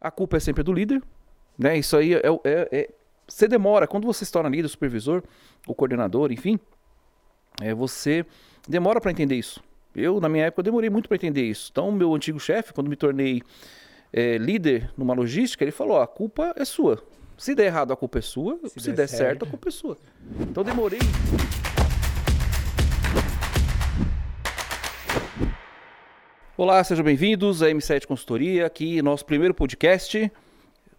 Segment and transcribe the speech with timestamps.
[0.00, 1.02] a culpa é sempre do líder,
[1.58, 1.76] né?
[1.76, 2.90] Isso aí é, é, é
[3.26, 5.22] você demora, quando você se torna líder, supervisor,
[5.66, 6.58] o coordenador, enfim,
[7.60, 8.24] é, você
[8.66, 9.62] demora para entender isso.
[9.94, 11.68] Eu, na minha época, eu demorei muito para entender isso.
[11.70, 13.42] Então, meu antigo chefe, quando me tornei
[14.12, 17.02] é, líder numa logística, ele falou: a culpa é sua.
[17.36, 18.58] Se der errado, a culpa é sua.
[18.64, 19.98] Se, se der, der certo, certo, a culpa é sua.
[20.40, 21.00] Então, demorei.
[26.60, 30.28] Olá, sejam bem-vindos à M7 Consultoria, aqui nosso primeiro podcast.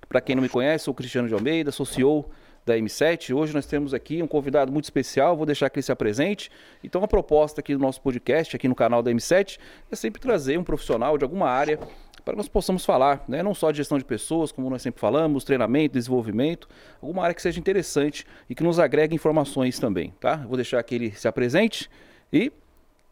[0.07, 2.31] Para quem não me conhece, sou o Cristiano de Almeida, sou CEO
[2.65, 3.35] da M7.
[3.35, 6.49] Hoje nós temos aqui um convidado muito especial, vou deixar que ele se apresente.
[6.81, 9.59] Então a proposta aqui do nosso podcast, aqui no canal da M7,
[9.91, 11.77] é sempre trazer um profissional de alguma área
[12.23, 13.43] para que nós possamos falar, né?
[13.43, 16.69] não só de gestão de pessoas, como nós sempre falamos, treinamento, desenvolvimento,
[17.01, 20.37] alguma área que seja interessante e que nos agregue informações também, tá?
[20.37, 21.89] Vou deixar que ele se apresente
[22.31, 22.49] e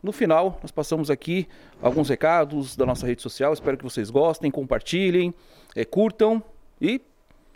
[0.01, 1.47] no final, nós passamos aqui
[1.81, 3.51] alguns recados da nossa rede social.
[3.53, 5.33] Espero que vocês gostem, compartilhem,
[5.75, 6.41] é, curtam
[6.79, 7.01] e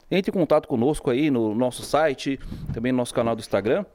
[0.09, 2.39] entre em contato conosco aí no nosso site,
[2.73, 3.85] também no nosso canal do Instagram,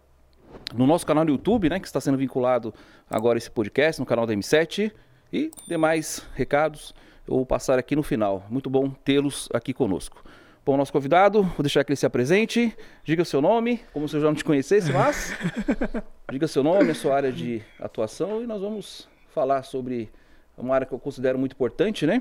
[0.74, 2.72] no nosso canal do YouTube, né, que está sendo vinculado
[3.10, 4.90] agora esse podcast, no canal da M7
[5.32, 6.94] e demais recados
[7.26, 8.46] eu vou passar aqui no final.
[8.48, 10.22] Muito bom tê-los aqui conosco.
[10.66, 14.16] Bom, nosso convidado, vou deixar que ele se apresente, diga o seu nome, como se
[14.16, 15.32] eu já não te conhecesse, mas
[16.28, 20.10] diga seu nome, a sua área de atuação e nós vamos falar sobre
[20.58, 22.20] uma área que eu considero muito importante, né?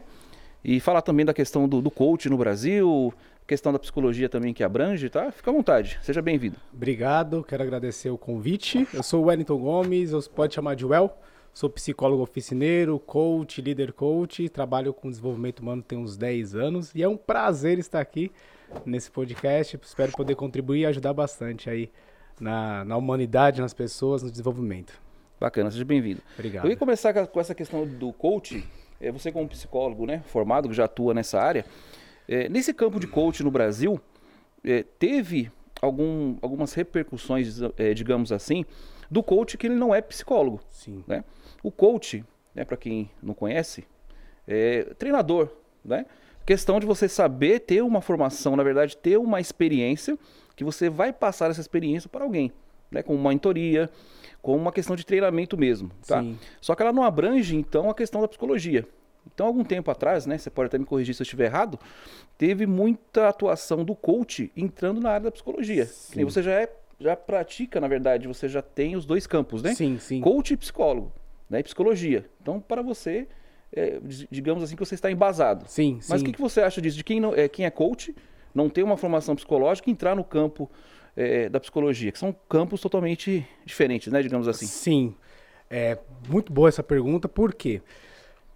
[0.63, 3.11] E falar também da questão do, do coach no Brasil,
[3.47, 5.31] questão da psicologia também que abrange, tá?
[5.31, 6.57] Fica à vontade, seja bem-vindo.
[6.71, 8.88] Obrigado, quero agradecer o convite.
[8.93, 11.17] Eu sou o Wellington Gomes, você pode chamar de Well.
[11.55, 17.01] Sou psicólogo oficineiro, coach, líder coach, trabalho com desenvolvimento humano tem uns 10 anos e
[17.01, 18.29] é um prazer estar aqui
[18.85, 19.79] nesse podcast.
[19.81, 21.89] Espero poder contribuir e ajudar bastante aí
[22.41, 25.01] na, na humanidade, nas pessoas, no desenvolvimento.
[25.39, 26.21] Bacana, seja bem-vindo.
[26.33, 26.65] Obrigado.
[26.65, 28.67] Eu ia começar com essa questão do coach.
[28.99, 31.65] É, você como psicólogo, né, formado, que já atua nessa área,
[32.27, 33.97] é, nesse campo de coach no Brasil,
[34.61, 35.49] é, teve
[35.81, 38.65] algum, algumas repercussões, é, digamos assim,
[39.09, 40.61] do coach que ele não é psicólogo.
[40.69, 41.03] Sim.
[41.07, 41.23] Né?
[41.63, 42.23] O coach,
[42.53, 43.85] né, para quem não conhece,
[44.47, 45.49] é treinador,
[45.83, 46.05] né?
[46.45, 50.17] Questão de você saber ter uma formação, na verdade, ter uma experiência
[50.55, 52.51] que você vai passar essa experiência para alguém,
[52.91, 53.01] né?
[53.01, 53.89] Com uma mentoria,
[54.44, 56.21] com uma questão de treinamento mesmo, tá?
[56.21, 56.38] Sim.
[56.61, 58.88] Só que ela não abrange, então, a questão da psicologia.
[59.33, 60.38] Então, algum tempo atrás, né?
[60.38, 61.79] Você pode até me corrigir se eu estiver errado,
[62.38, 65.85] teve muita atuação do coach entrando na área da psicologia.
[65.85, 69.73] Você já é, já pratica, na verdade, você já tem os dois campos, né?
[69.73, 70.22] Sim, sim.
[70.22, 71.11] Coach e psicólogo
[71.50, 72.25] né, e psicologia.
[72.41, 73.28] Então, para você,
[73.73, 75.66] é, digamos assim, que você está embasado.
[75.67, 76.97] Sim, Mas o que, que você acha disso?
[76.97, 78.16] De quem, não, é, quem é coach,
[78.53, 80.69] não tem uma formação psicológica, entrar no campo
[81.16, 84.66] é, da psicologia, que são campos totalmente diferentes, né, digamos assim.
[84.66, 85.16] Sim.
[85.69, 85.97] É
[86.29, 87.81] muito boa essa pergunta, porque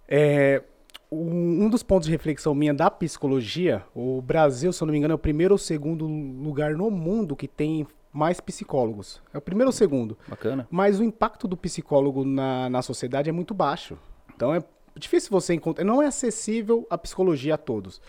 [0.08, 0.62] é,
[1.10, 5.12] um dos pontos de reflexão minha da psicologia, o Brasil, se eu não me engano,
[5.12, 9.20] é o primeiro ou segundo lugar no mundo que tem mais psicólogos.
[9.32, 10.18] É o primeiro ou segundo.
[10.28, 10.66] Bacana.
[10.70, 13.96] Mas o impacto do psicólogo na, na sociedade é muito baixo.
[14.34, 14.62] Então é
[14.96, 15.84] difícil você encontrar.
[15.84, 18.00] Não é acessível a psicologia a todos.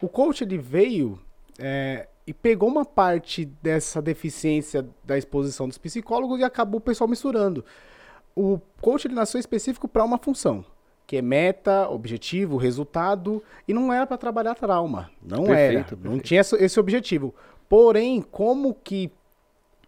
[0.00, 1.18] O coach ele veio
[1.58, 7.08] é, e pegou uma parte dessa deficiência da exposição dos psicólogos e acabou o pessoal
[7.08, 7.64] misturando.
[8.34, 10.64] O coach ele nasceu específico para uma função,
[11.06, 15.10] que é meta, objetivo, resultado, e não era para trabalhar trauma.
[15.22, 15.84] Não perfeito, era.
[15.84, 16.10] Perfeito.
[16.10, 17.34] Não tinha esse objetivo.
[17.68, 19.10] Porém, como que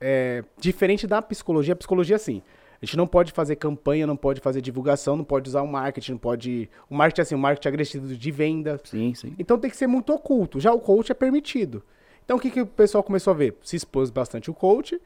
[0.01, 2.43] é, diferente da psicologia, a psicologia assim.
[2.81, 6.13] A gente não pode fazer campanha, não pode fazer divulgação, não pode usar o marketing,
[6.13, 6.71] não pode.
[6.89, 8.81] O marketing assim, o marketing agressivo de venda.
[8.85, 9.35] Sim, sim.
[9.39, 10.61] Então tem que ser muito oculto.
[10.61, 11.83] Já o coach é permitido.
[12.25, 13.57] Então o que, que o pessoal começou a ver?
[13.63, 15.01] Se expôs bastante o coach,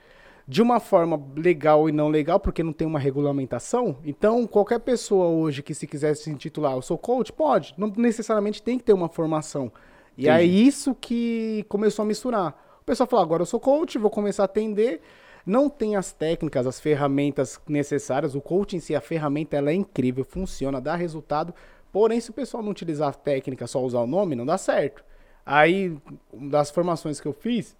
[0.46, 3.96] de uma forma legal e não legal, porque não tem uma regulamentação.
[4.04, 7.74] Então, qualquer pessoa hoje que se quiser se intitular, eu sou coach, pode.
[7.78, 9.72] Não necessariamente tem que ter uma formação.
[10.16, 12.54] E é isso que começou a misturar.
[12.82, 15.00] O pessoal falou: agora eu sou coach, vou começar a atender.
[15.46, 18.34] Não tem as técnicas, as ferramentas necessárias.
[18.34, 21.54] O coaching em si, a ferramenta, ela é incrível, funciona, dá resultado.
[21.90, 25.04] Porém, se o pessoal não utilizar a técnica, só usar o nome, não dá certo.
[25.44, 25.96] Aí,
[26.32, 27.76] das formações que eu fiz,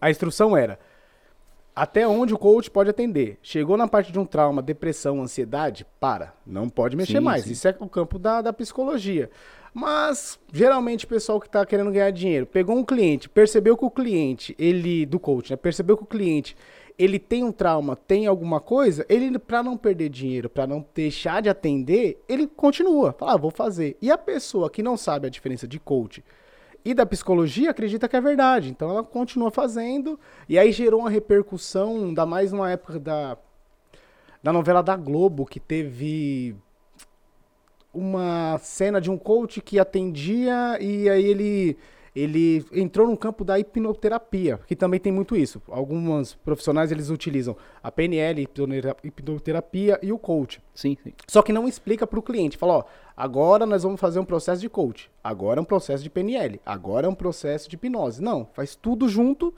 [0.00, 0.78] a instrução era
[1.74, 3.38] até onde o coach pode atender.
[3.42, 6.34] Chegou na parte de um trauma, depressão, ansiedade, para.
[6.46, 7.44] Não pode mexer sim, mais.
[7.44, 7.52] Sim.
[7.52, 9.30] Isso é o campo da, da psicologia.
[9.74, 13.90] Mas geralmente o pessoal que está querendo ganhar dinheiro pegou um cliente, percebeu que o
[13.90, 16.56] cliente, ele do coach, né, percebeu que o cliente
[16.98, 21.40] ele tem um trauma, tem alguma coisa, ele para não perder dinheiro, para não deixar
[21.40, 23.96] de atender, ele continua, fala, ah, vou fazer.
[24.00, 26.22] E a pessoa que não sabe a diferença de coach
[26.84, 31.10] e da psicologia acredita que é verdade, então ela continua fazendo e aí gerou uma
[31.10, 33.38] repercussão, ainda mais numa época da
[34.42, 36.56] da novela da Globo que teve
[37.92, 41.76] uma cena de um coach que atendia e aí ele
[42.14, 45.62] ele entrou no campo da hipnoterapia, que também tem muito isso.
[45.66, 48.46] Alguns profissionais eles utilizam a PNL,
[49.02, 50.62] hipnoterapia e o coach.
[50.74, 51.14] Sim, sim.
[51.26, 52.58] Só que não explica para o cliente.
[52.58, 52.84] Fala, ó,
[53.16, 57.06] agora nós vamos fazer um processo de coach, agora é um processo de PNL, agora
[57.06, 58.22] é um processo de hipnose.
[58.22, 59.54] Não, faz tudo junto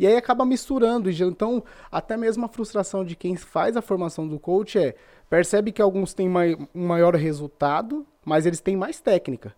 [0.00, 1.10] e aí acaba misturando.
[1.10, 1.62] Então,
[1.92, 4.94] até mesmo a frustração de quem faz a formação do coach é
[5.28, 6.26] percebe que alguns têm
[6.74, 9.54] um maior resultado, mas eles têm mais técnica.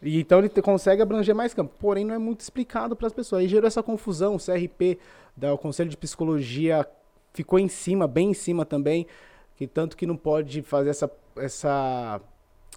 [0.00, 1.74] E então ele consegue abranger mais campo.
[1.78, 3.42] Porém, não é muito explicado para as pessoas.
[3.42, 4.36] Aí gerou essa confusão.
[4.36, 4.98] O CRP,
[5.36, 6.88] da, o Conselho de Psicologia,
[7.34, 9.06] ficou em cima, bem em cima também.
[9.56, 12.18] Que tanto que não pode fazer essa, essa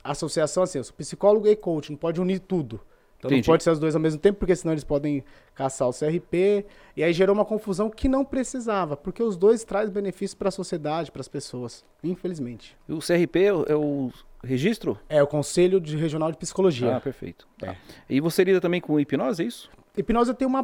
[0.04, 0.80] associação assim.
[0.80, 2.82] Eu sou psicólogo e coach, não pode unir tudo.
[3.24, 3.48] Então Entendi.
[3.48, 5.24] não pode ser os dois ao mesmo tempo, porque senão eles podem
[5.56, 6.66] caçar o CRP.
[6.96, 10.52] E aí gerou uma confusão que não precisava, porque os dois trazem benefícios para a
[10.52, 12.76] sociedade, para as pessoas, infelizmente.
[12.88, 14.12] O CRP é o
[14.44, 15.00] registro?
[15.08, 16.98] É o Conselho de Regional de Psicologia.
[16.98, 17.48] Ah, perfeito.
[17.58, 17.68] Tá.
[17.68, 17.78] É.
[18.10, 19.70] E você lida também com hipnose, é isso?
[19.96, 20.62] Hipnose tem uma,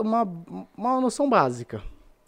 [0.00, 0.28] uma,
[0.76, 1.82] uma noção básica.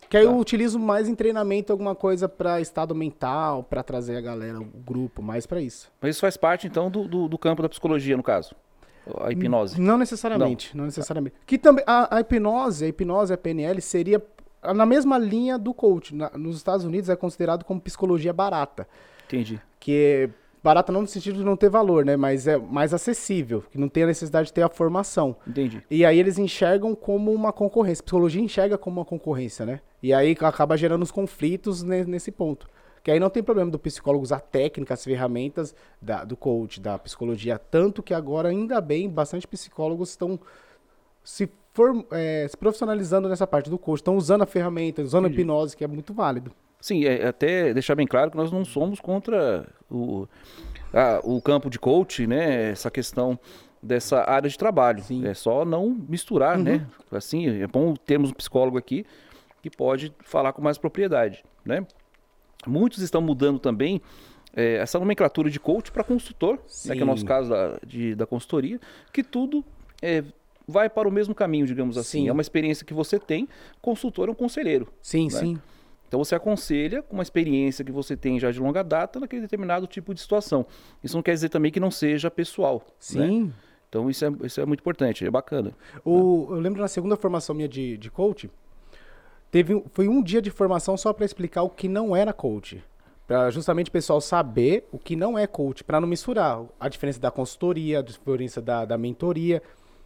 [0.08, 0.30] Que aí tá.
[0.30, 4.64] eu utilizo mais em treinamento alguma coisa para estado mental, para trazer a galera, o
[4.64, 5.92] grupo, mais para isso.
[6.00, 8.54] Mas isso faz parte então do, do, do campo da psicologia, no caso?
[9.20, 9.81] A hipnose?
[9.81, 11.37] Não necessariamente, não, não necessariamente.
[11.46, 14.22] Que também a, a, hipnose, a hipnose, a PNL seria
[14.75, 16.14] na mesma linha do coach.
[16.14, 18.87] Na, nos Estados Unidos é considerado como psicologia barata.
[19.26, 19.60] Entendi.
[19.78, 20.31] Que é
[20.62, 23.88] barata não no sentido de não ter valor, né, mas é mais acessível, que não
[23.88, 25.37] tem a necessidade de ter a formação.
[25.46, 25.82] Entendi.
[25.90, 28.02] E aí eles enxergam como uma concorrência.
[28.02, 29.81] A psicologia enxerga como uma concorrência, né?
[30.02, 32.69] E aí acaba gerando os conflitos nesse ponto.
[33.08, 37.58] Que aí não tem problema do psicólogo usar técnicas, ferramentas da, do coach, da psicologia.
[37.58, 40.38] Tanto que agora, ainda bem, bastante psicólogos estão
[41.25, 44.00] se, for, é, se profissionalizando nessa parte do coach.
[44.00, 45.40] Estão usando a ferramenta, usando Entendi.
[45.40, 46.52] a hipnose, que é muito válido.
[46.82, 50.28] Sim, é, até deixar bem claro que nós não somos contra o,
[50.93, 52.72] a, o campo de coach, né?
[52.72, 53.40] Essa questão
[53.82, 55.02] dessa área de trabalho.
[55.02, 55.26] Sim.
[55.26, 56.72] É só não misturar, né?
[56.72, 56.78] uhum.
[56.78, 56.87] né?
[57.12, 59.06] Assim, é bom termos um psicólogo aqui
[59.62, 61.87] que pode falar com mais propriedade, né?
[62.66, 64.00] Muitos estão mudando também
[64.55, 68.14] é, essa nomenclatura de coach para consultor, né, que é o nosso caso da, de,
[68.14, 68.81] da consultoria,
[69.12, 69.64] que tudo
[70.02, 70.25] é,
[70.66, 72.22] vai para o mesmo caminho, digamos assim.
[72.22, 72.28] Sim.
[72.28, 73.49] É uma experiência que você tem,
[73.81, 74.88] consultor é um conselheiro.
[75.00, 75.31] Sim, né?
[75.31, 75.58] sim.
[76.08, 79.87] Então você aconselha com uma experiência que você tem já de longa data naquele determinado
[79.87, 80.66] tipo de situação.
[81.04, 82.82] Isso não quer dizer também que não seja pessoal.
[82.87, 82.93] Né?
[82.99, 83.43] Sim.
[83.44, 83.52] Né?
[83.88, 85.72] Então isso é, isso é muito importante, é bacana.
[86.04, 86.49] O?
[86.50, 88.50] Eu lembro na segunda formação minha de, de coach,
[89.50, 92.82] teve, foi um dia de formação só para explicar o que não era coach.
[93.26, 97.20] Para justamente o pessoal saber o que não é coach, para não misturar a diferença
[97.20, 99.62] da consultoria, a diferença da, da mentoria.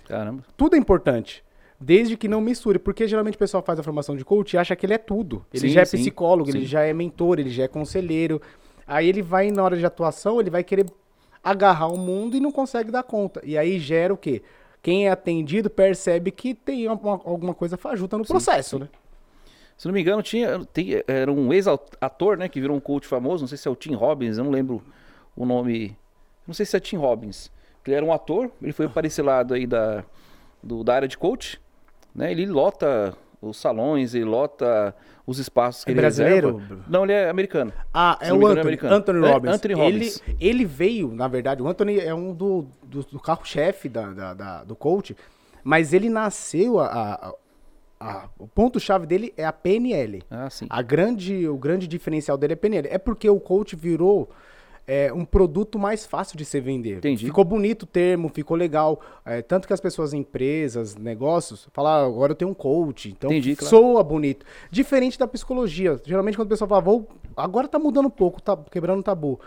[0.07, 0.43] Caramba.
[0.57, 1.45] Tudo é importante.
[1.79, 4.75] Desde que não misture, porque geralmente o pessoal faz a formação de coach e acha
[4.75, 5.45] que ele é tudo.
[5.53, 6.59] Ele sim, já é sim, psicólogo, sim.
[6.59, 8.41] ele já é mentor, ele já é conselheiro.
[8.87, 10.87] Aí ele vai, na hora de atuação, ele vai querer
[11.43, 13.41] agarrar o mundo e não consegue dar conta.
[13.45, 14.43] E aí gera o quê?
[14.81, 18.89] Quem é atendido percebe que tem alguma, alguma coisa fajuta no processo, né?
[19.83, 23.43] Se não me engano, tinha, tem, era um ex-ator, né, que virou um coach famoso,
[23.43, 24.81] não sei se é o Tim Robbins, eu não lembro
[25.35, 25.99] o nome,
[26.47, 27.51] não sei se é Tim Robbins.
[27.85, 30.05] Ele era um ator, ele foi para esse lado aí da,
[30.63, 31.61] do, da área de coach,
[32.15, 34.95] né, ele lota os salões, ele lota
[35.27, 36.59] os espaços que é ele brasileiro?
[36.59, 36.85] Reserva.
[36.89, 37.73] Não, ele é americano.
[37.93, 38.95] Ah, é o Anthony, é americano.
[38.95, 39.51] Anthony Robbins.
[39.51, 40.23] É, Anthony Robbins.
[40.29, 44.33] Ele, ele veio, na verdade, o Anthony é um do, do, do carro-chefe da, da,
[44.33, 45.17] da, do coach,
[45.65, 47.35] mas ele nasceu, a, a,
[48.03, 50.23] a, o ponto-chave dele é a PNL.
[50.31, 50.67] Ah, sim.
[50.69, 52.89] A grande, o grande diferencial dele é a PNL.
[52.91, 54.29] É porque o coach virou
[54.87, 56.99] é, um produto mais fácil de se vender.
[56.99, 57.27] Entendi.
[57.27, 59.01] Ficou bonito o termo, ficou legal.
[59.25, 63.11] É, tanto que as pessoas, empresas, negócios, falam, ah, agora eu tenho um coach.
[63.11, 63.71] Então Entendi, claro.
[63.71, 64.45] soa bonito.
[64.71, 66.01] Diferente da psicologia.
[66.05, 69.39] Geralmente quando o pessoal fala, vou, agora tá mudando um pouco, tá quebrando o tabu.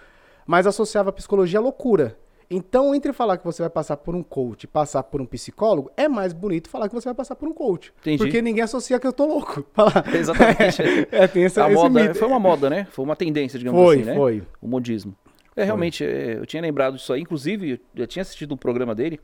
[0.47, 2.17] Mas associava a psicologia à loucura.
[2.49, 5.91] Então, entre falar que você vai passar por um coach e passar por um psicólogo,
[5.97, 7.91] é mais bonito falar que você vai passar por um coach.
[8.01, 8.17] Entendi.
[8.17, 9.65] Porque ninguém associa que eu tô louco.
[10.13, 10.81] Exatamente.
[11.11, 12.87] é, tem essa, moda, foi uma moda, né?
[12.91, 14.15] Foi uma tendência, digamos foi, assim, né?
[14.15, 15.15] Foi, O modismo.
[15.55, 17.21] É, realmente, é, eu tinha lembrado disso aí.
[17.21, 19.19] Inclusive, eu já tinha assistido um programa dele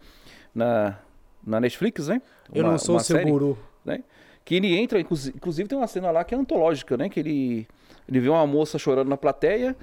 [0.55, 0.97] na,
[1.45, 2.21] na Netflix, né?
[2.49, 3.57] Uma, eu não sou seu série, guru.
[3.83, 4.03] Né?
[4.43, 7.09] Que ele entra, inclusive tem uma cena lá que é antológica, né?
[7.09, 7.67] Que ele,
[8.07, 9.75] ele vê uma moça chorando na plateia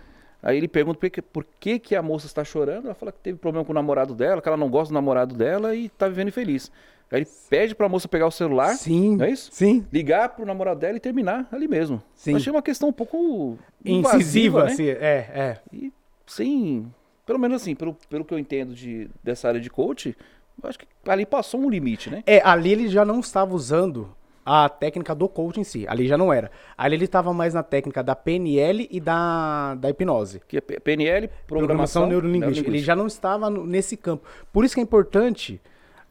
[0.42, 2.86] Aí ele pergunta por que, por que, que a moça está chorando.
[2.86, 5.34] Ela fala que teve problema com o namorado dela, que ela não gosta do namorado
[5.34, 6.70] dela e está vivendo infeliz.
[7.10, 9.50] Aí ele pede para a moça pegar o celular, sim, não é isso?
[9.50, 9.84] Sim.
[9.90, 12.02] Ligar pro namorado dela e terminar ali mesmo.
[12.14, 12.32] Sim.
[12.32, 14.72] Eu achei uma questão um pouco incisiva, né?
[14.72, 14.96] assim, é,
[15.34, 15.58] é.
[15.72, 15.90] E
[16.26, 16.92] sim,
[17.24, 20.14] pelo menos assim, pelo, pelo que eu entendo de, dessa área de coach,
[20.62, 22.22] eu acho que ali passou um limite, né?
[22.26, 24.14] É, ali ele já não estava usando
[24.48, 25.86] a técnica do coach em si.
[25.86, 26.50] Ali já não era.
[26.76, 30.40] Ali ele estava mais na técnica da PNL e da, da hipnose.
[30.48, 32.70] Que é PNL, Programação programação, neurolinguística.
[32.70, 34.26] Ele já não estava nesse campo.
[34.50, 35.60] Por isso que é importante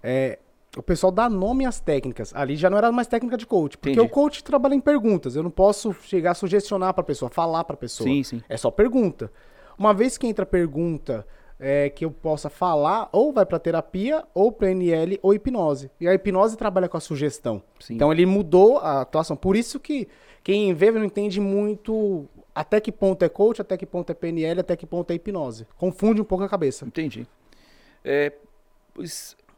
[0.04, 0.38] é,
[0.78, 2.32] o pessoal dar nome às técnicas.
[2.36, 3.76] Ali já não era mais técnica de coach.
[3.76, 4.06] Porque Entendi.
[4.06, 5.36] o coach trabalha em perguntas.
[5.36, 8.08] Eu não posso chegar a sugestionar para a pessoa, falar para a pessoa.
[8.08, 8.44] Sim, sim.
[8.48, 9.32] É só pergunta.
[9.80, 11.26] Uma vez que entra pergunta
[11.60, 15.90] é, que eu possa falar, ou vai para terapia, ou PNL, ou hipnose.
[16.00, 17.62] E a hipnose trabalha com a sugestão.
[17.80, 17.96] Sim.
[17.96, 19.36] Então ele mudou a atuação.
[19.36, 20.08] Por isso que
[20.44, 24.60] quem vê não entende muito até que ponto é coach, até que ponto é PNL,
[24.60, 25.68] até que ponto é hipnose.
[25.78, 26.86] Confunde um pouco a cabeça.
[26.86, 27.28] Entendi.
[28.04, 28.34] É,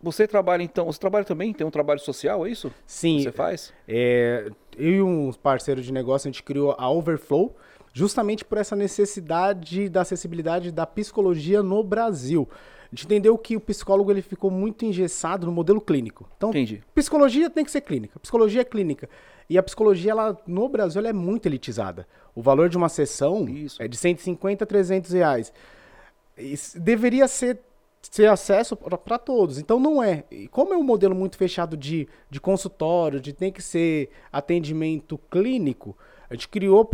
[0.01, 2.73] você trabalha então, você trabalha também, tem um trabalho social, é isso?
[2.85, 3.73] Sim, Você faz?
[3.87, 7.55] É, eu e uns parceiros de negócio, a gente criou a Overflow
[7.93, 12.47] justamente por essa necessidade da acessibilidade da psicologia no Brasil.
[12.91, 16.27] A gente entendeu que o psicólogo ele ficou muito engessado no modelo clínico.
[16.37, 16.83] Então, Entendi.
[16.95, 18.19] psicologia tem que ser clínica.
[18.19, 19.07] Psicologia é clínica.
[19.47, 22.07] E a psicologia, ela, no Brasil, ela é muito elitizada.
[22.33, 23.81] O valor de uma sessão Isso.
[23.81, 25.53] é de 150 a 300 reais.
[26.35, 27.59] Isso deveria ser,
[28.01, 29.59] ser acesso para todos.
[29.59, 30.23] Então não é.
[30.31, 35.19] E como é um modelo muito fechado de, de consultório, de tem que ser atendimento
[35.29, 35.95] clínico,
[36.29, 36.87] a gente criou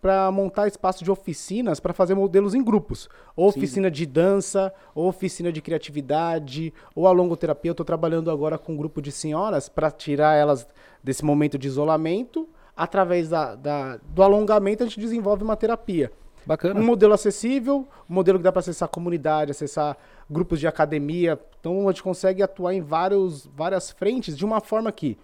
[0.00, 3.08] para montar espaço de oficinas para fazer modelos em grupos.
[3.36, 7.70] Ou oficina de dança, ou oficina de criatividade, ou a longoterapia.
[7.70, 10.66] Eu estou trabalhando agora com um grupo de senhoras para tirar elas
[11.02, 12.48] desse momento de isolamento.
[12.76, 16.10] Através da, da- do alongamento, a gente desenvolve uma terapia.
[16.44, 16.80] Bacana.
[16.80, 19.96] Um modelo acessível, um modelo que dá para acessar a comunidade, acessar
[20.28, 21.38] grupos de academia.
[21.60, 25.16] Então a gente consegue atuar em vários, várias frentes de uma forma que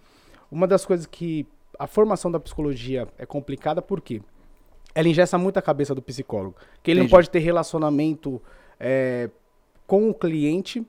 [0.48, 1.44] uma das coisas que
[1.78, 4.20] a formação da psicologia é complicada porque
[4.94, 6.56] ela ingessa muito a cabeça do psicólogo.
[6.82, 7.12] Que ele Entendi.
[7.12, 8.42] não pode ter relacionamento
[8.80, 9.30] é,
[9.86, 10.84] com o cliente,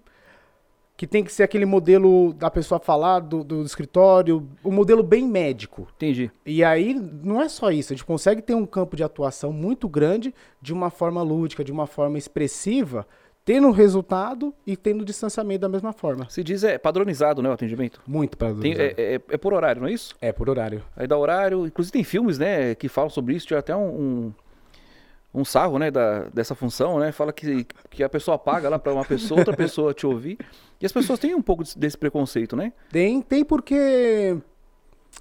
[0.97, 5.25] que tem que ser aquele modelo da pessoa falar do, do escritório, o modelo bem
[5.25, 5.87] médico.
[5.95, 6.29] Entendi.
[6.45, 9.87] E aí, não é só isso, a gente consegue ter um campo de atuação muito
[9.87, 13.07] grande, de uma forma lúdica, de uma forma expressiva,
[13.49, 16.29] tendo resultado e tendo distanciamento da mesma forma.
[16.29, 17.99] Se diz é padronizado, né, o atendimento?
[18.05, 20.13] Muito para Tem- é, é- é por horário, não é isso?
[20.21, 20.83] É, por horário.
[20.95, 24.33] Aí dá horário, inclusive tem filmes, né, que falam sobre isso, tinha até um, um,
[25.33, 28.93] um sarro, né, da, dessa função, né, fala que, que a pessoa paga lá para
[28.93, 30.37] uma pessoa, outra pessoa te ouvir,
[30.79, 32.71] e as pessoas têm um pouco desse preconceito, né?
[32.91, 34.37] Tem, tem porque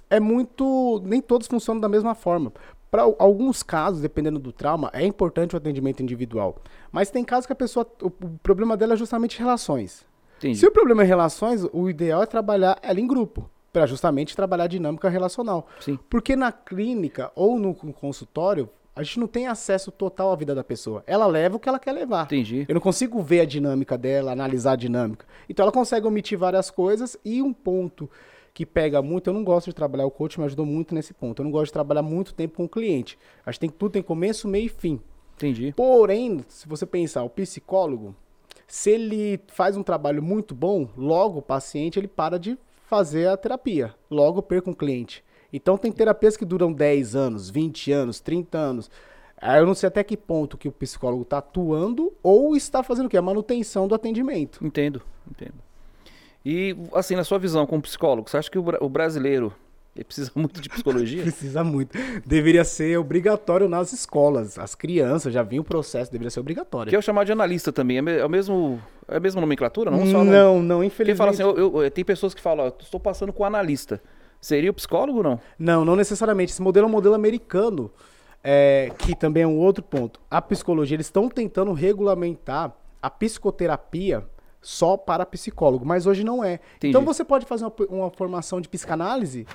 [0.07, 1.01] é muito.
[1.03, 2.53] Nem todos funcionam da mesma forma.
[2.89, 6.57] Para alguns casos, dependendo do trauma, é importante o atendimento individual.
[6.91, 7.87] Mas tem casos que a pessoa.
[8.01, 10.05] O, problema dela é justamente relações.
[10.37, 10.57] Entendi.
[10.57, 13.49] Se o problema é relações, o ideal é trabalhar ela em grupo.
[13.71, 15.67] Para justamente trabalhar a dinâmica relacional.
[15.79, 15.99] Sim.
[16.09, 20.63] Porque na clínica ou no consultório, a gente não tem acesso total à vida da
[20.63, 21.03] pessoa.
[21.05, 22.25] Ela leva o que ela quer levar.
[22.25, 22.65] Entendi.
[22.67, 25.25] Eu não consigo ver a dinâmica dela, analisar a dinâmica.
[25.47, 28.09] Então ela consegue omitir várias coisas e um ponto
[28.53, 31.41] que pega muito, eu não gosto de trabalhar, o coach me ajudou muito nesse ponto.
[31.41, 33.17] Eu não gosto de trabalhar muito tempo com o cliente.
[33.45, 34.99] Acho que tem, tudo tem começo, meio e fim.
[35.35, 35.73] Entendi.
[35.75, 38.15] Porém, se você pensar, o psicólogo,
[38.67, 43.37] se ele faz um trabalho muito bom, logo o paciente ele para de fazer a
[43.37, 43.95] terapia.
[44.09, 45.23] Logo perca um cliente.
[45.51, 48.91] Então tem terapias que duram 10 anos, 20 anos, 30 anos.
[49.41, 53.05] Aí eu não sei até que ponto que o psicólogo está atuando ou está fazendo
[53.05, 53.17] o quê?
[53.17, 54.63] A manutenção do atendimento.
[54.65, 55.68] Entendo, entendo.
[56.45, 59.53] E, assim, na sua visão como psicólogo, você acha que o, o brasileiro
[59.95, 61.21] ele precisa muito de psicologia?
[61.21, 61.97] Precisa muito.
[62.25, 64.57] Deveria ser obrigatório nas escolas.
[64.57, 66.89] As crianças já vinham o processo, deveria ser obrigatório.
[66.89, 69.91] que é o chamado de analista também, é, é o mesmo, é a mesma nomenclatura?
[69.91, 71.17] Não, não, não, Porque infelizmente.
[71.17, 74.01] fala assim, eu- eu- tem pessoas que falam, ó, estou passando com analista.
[74.39, 75.39] Seria o psicólogo ou não?
[75.57, 76.53] Não, não necessariamente.
[76.53, 77.91] Esse modelo é um modelo americano,
[78.41, 80.17] é, que também é um outro ponto.
[80.31, 84.23] A psicologia, eles estão tentando regulamentar a psicoterapia
[84.61, 86.59] só para psicólogo, mas hoje não é.
[86.75, 86.89] Entendi.
[86.89, 89.47] Então você pode fazer uma, uma formação de psicanálise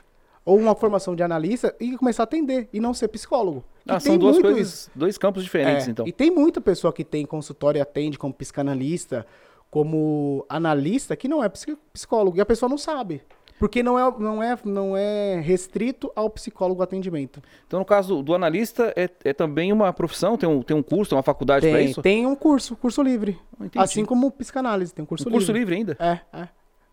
[0.44, 3.64] ou uma formação de analista e começar a atender e não ser psicólogo.
[3.86, 6.06] Ah, são duas coisas, dois campos diferentes, É, então.
[6.08, 9.26] E tem muita pessoa que tem consultório e atende como psicanalista,
[9.70, 12.36] como analista, que não é psi- psicólogo.
[12.36, 13.22] E a pessoa não sabe.
[13.58, 17.40] Porque não é, não é, não é restrito ao psicólogo atendimento.
[17.66, 20.36] Então, no caso do, analista, é, é também uma profissão?
[20.36, 22.02] Tem um, tem um curso, tem uma faculdade para isso?
[22.02, 23.38] tem um curso, curso livre.
[23.76, 25.38] Assim como psicanálise, tem um curso um livre.
[25.38, 25.96] curso livre ainda?
[26.00, 26.48] É, é.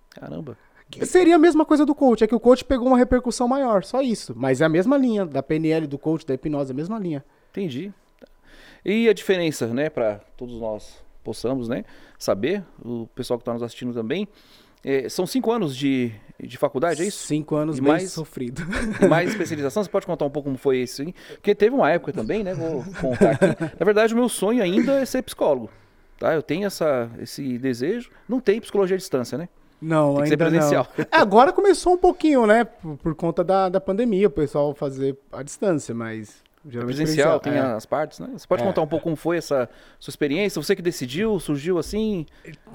[0.10, 0.58] Caramba.
[1.04, 4.02] Seria a mesma coisa do coach, é que o coach pegou uma repercussão maior, só
[4.02, 4.34] isso.
[4.36, 7.24] Mas é a mesma linha, da PNL, do coach, da hipnose, é a mesma linha.
[7.50, 7.94] Entendi.
[8.84, 11.86] E a diferença, né, para todos nós possamos, né,
[12.18, 14.28] saber, o pessoal que está nos assistindo também,
[14.84, 16.12] é, são cinco anos de,
[16.42, 17.26] de faculdade, é isso?
[17.28, 18.64] Cinco anos E mais- sofrido.
[19.10, 21.02] Mais especialização, você pode contar um pouco como foi isso?
[21.04, 21.14] hein?
[21.36, 23.46] Porque teve uma época também, né, vou contar aqui.
[23.80, 25.70] Na verdade, o meu sonho ainda é ser psicólogo,
[26.20, 26.34] tá?
[26.34, 29.48] Eu tenho essa, esse desejo, não tem psicologia à distância, né?
[29.82, 30.88] Não, Tem ainda presencial.
[30.96, 31.04] não.
[31.06, 32.64] É, Agora começou um pouquinho, né?
[32.66, 37.54] Por, por conta da, da pandemia, o pessoal fazer à distância, mas geralmente Presencial, tem
[37.54, 37.60] é.
[37.60, 38.30] as partes, né?
[38.38, 38.66] Você pode É.
[38.66, 40.62] contar um pouco como foi essa sua experiência?
[40.62, 42.26] Você que decidiu, surgiu assim?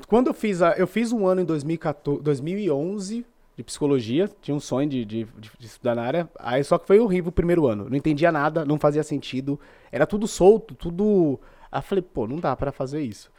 [0.08, 3.24] Quando eu fiz a, eu fiz um ano em 2014, 2011
[3.56, 6.86] de psicologia, tinha um sonho de, de, de- de estudar na área, aí só que
[6.86, 9.58] foi horrível o primeiro ano, não entendia nada, não fazia sentido,
[9.90, 11.40] era tudo solto, tudo...
[11.72, 13.30] Aí eu falei, pô, não dá pra fazer isso.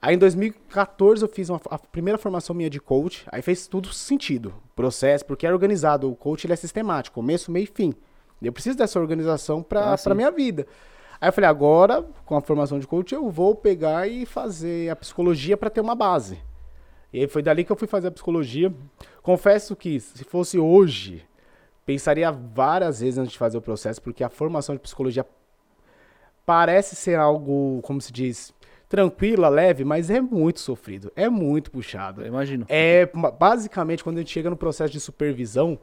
[0.00, 3.92] Aí em 2014 eu fiz uma, a primeira formação minha de coach, aí fez tudo
[3.92, 7.94] sentido, processo, porque era organizado, o coach ele é sistemático, começo, meio e fim.
[8.42, 10.66] Eu preciso dessa organização pra, Ah, pra minha vida.
[11.20, 14.96] Aí eu falei, agora, com a formação de coach, eu vou pegar e fazer a
[14.96, 16.38] psicologia pra ter uma base.
[17.12, 18.74] E aí foi dali que eu fui fazer a psicologia.
[19.22, 21.24] Confesso que se fosse hoje,
[21.86, 25.24] pensaria várias vezes antes de fazer o processo, porque a formação de psicologia
[26.44, 28.52] parece ser algo, como se diz,
[28.88, 32.20] tranquila, leve, mas é muito sofrido, é muito puxado.
[32.22, 32.66] Eu imagino.
[32.68, 35.78] É, basicamente, quando a gente chega no processo de supervisão,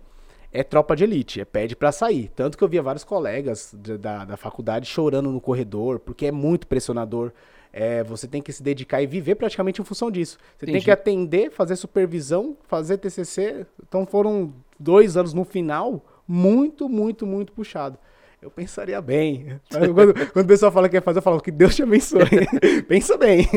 [0.51, 2.29] é tropa de elite, é pede pra sair.
[2.35, 6.31] Tanto que eu via vários colegas da, da, da faculdade chorando no corredor, porque é
[6.31, 7.31] muito pressionador.
[7.73, 10.37] É, você tem que se dedicar e viver praticamente em função disso.
[10.57, 10.85] Você tem Entendi.
[10.85, 13.65] que atender, fazer supervisão, fazer TCC.
[13.87, 17.97] Então foram dois anos no final, muito, muito, muito puxado.
[18.41, 19.59] Eu pensaria bem.
[19.69, 22.25] Quando, quando o pessoal fala que quer fazer, eu falo que Deus te abençoe.
[22.89, 23.47] Pensa bem.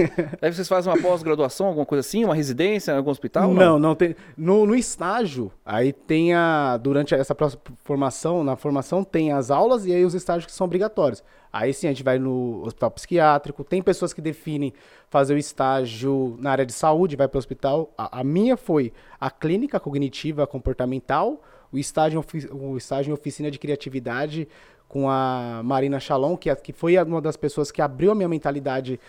[0.42, 2.22] Aí vocês fazem uma pós-graduação, alguma coisa assim?
[2.22, 3.54] Uma residência em algum hospital?
[3.54, 4.14] Não, não tem.
[4.36, 6.76] No, no estágio, aí tem a.
[6.76, 10.66] Durante essa próxima formação, na formação tem as aulas e aí os estágios que são
[10.66, 11.24] obrigatórios.
[11.50, 13.64] Aí sim, a gente vai no hospital psiquiátrico.
[13.64, 14.74] Tem pessoas que definem
[15.08, 17.90] fazer o estágio na área de saúde, vai para o hospital.
[17.96, 21.40] A, a minha foi a clínica cognitiva comportamental,
[21.72, 24.46] o estágio, o estágio em oficina de criatividade
[24.88, 28.28] com a Marina Shalom, que, é- que foi uma das pessoas que abriu a minha
[28.28, 29.00] mentalidade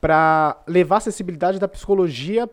[0.00, 2.50] para levar a acessibilidade da psicologia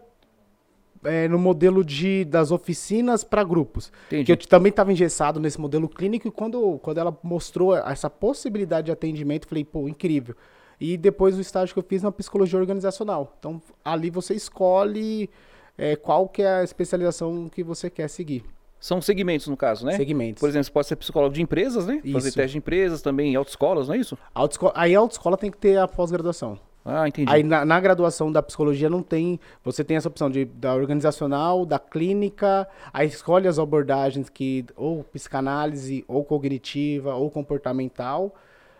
[1.03, 3.91] é, no modelo de, das oficinas para grupos.
[4.07, 4.25] Entendi.
[4.25, 8.85] Que eu também estava engessado nesse modelo clínico e quando, quando ela mostrou essa possibilidade
[8.85, 10.35] de atendimento, falei, pô, incrível.
[10.79, 13.35] E depois o estágio que eu fiz na psicologia organizacional.
[13.39, 15.29] Então, ali você escolhe
[15.77, 18.43] é, qual que é a especialização que você quer seguir.
[18.79, 19.93] São segmentos, no caso, né?
[19.97, 20.39] Segmentos.
[20.39, 22.01] Por exemplo, você pode ser psicólogo de empresas, né?
[22.13, 22.37] Fazer Isso.
[22.37, 24.17] teste de empresas também, em autoescolas, não é isso?
[24.33, 26.57] Autoesco- Aí a autoescola tem que ter a pós-graduação.
[26.85, 27.29] Ah, entendi.
[27.31, 29.37] Aí na, na graduação da psicologia não tem.
[29.65, 34.65] Você tem essa opção de, da organizacional, da clínica, aí escolhe as abordagens que.
[34.77, 38.33] ou psicanálise, ou cognitiva, ou comportamental,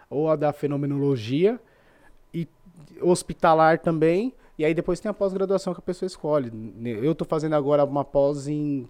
[0.10, 1.60] ou a da fenomenologia,
[2.34, 2.48] e
[3.02, 4.34] hospitalar também.
[4.58, 6.52] E aí depois tem a pós-graduação que a pessoa escolhe.
[7.02, 8.88] Eu tô fazendo agora uma pós em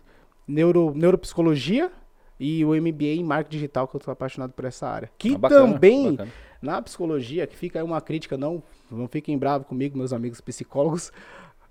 [0.50, 1.92] neuro, neuropsicologia
[2.40, 5.10] e o MBA em marketing digital, que eu tô apaixonado por essa área.
[5.18, 6.32] Que Ah, bacana, também bacana.
[6.62, 11.12] na psicologia, que fica aí uma crítica, não, não fiquem bravos comigo, meus amigos psicólogos,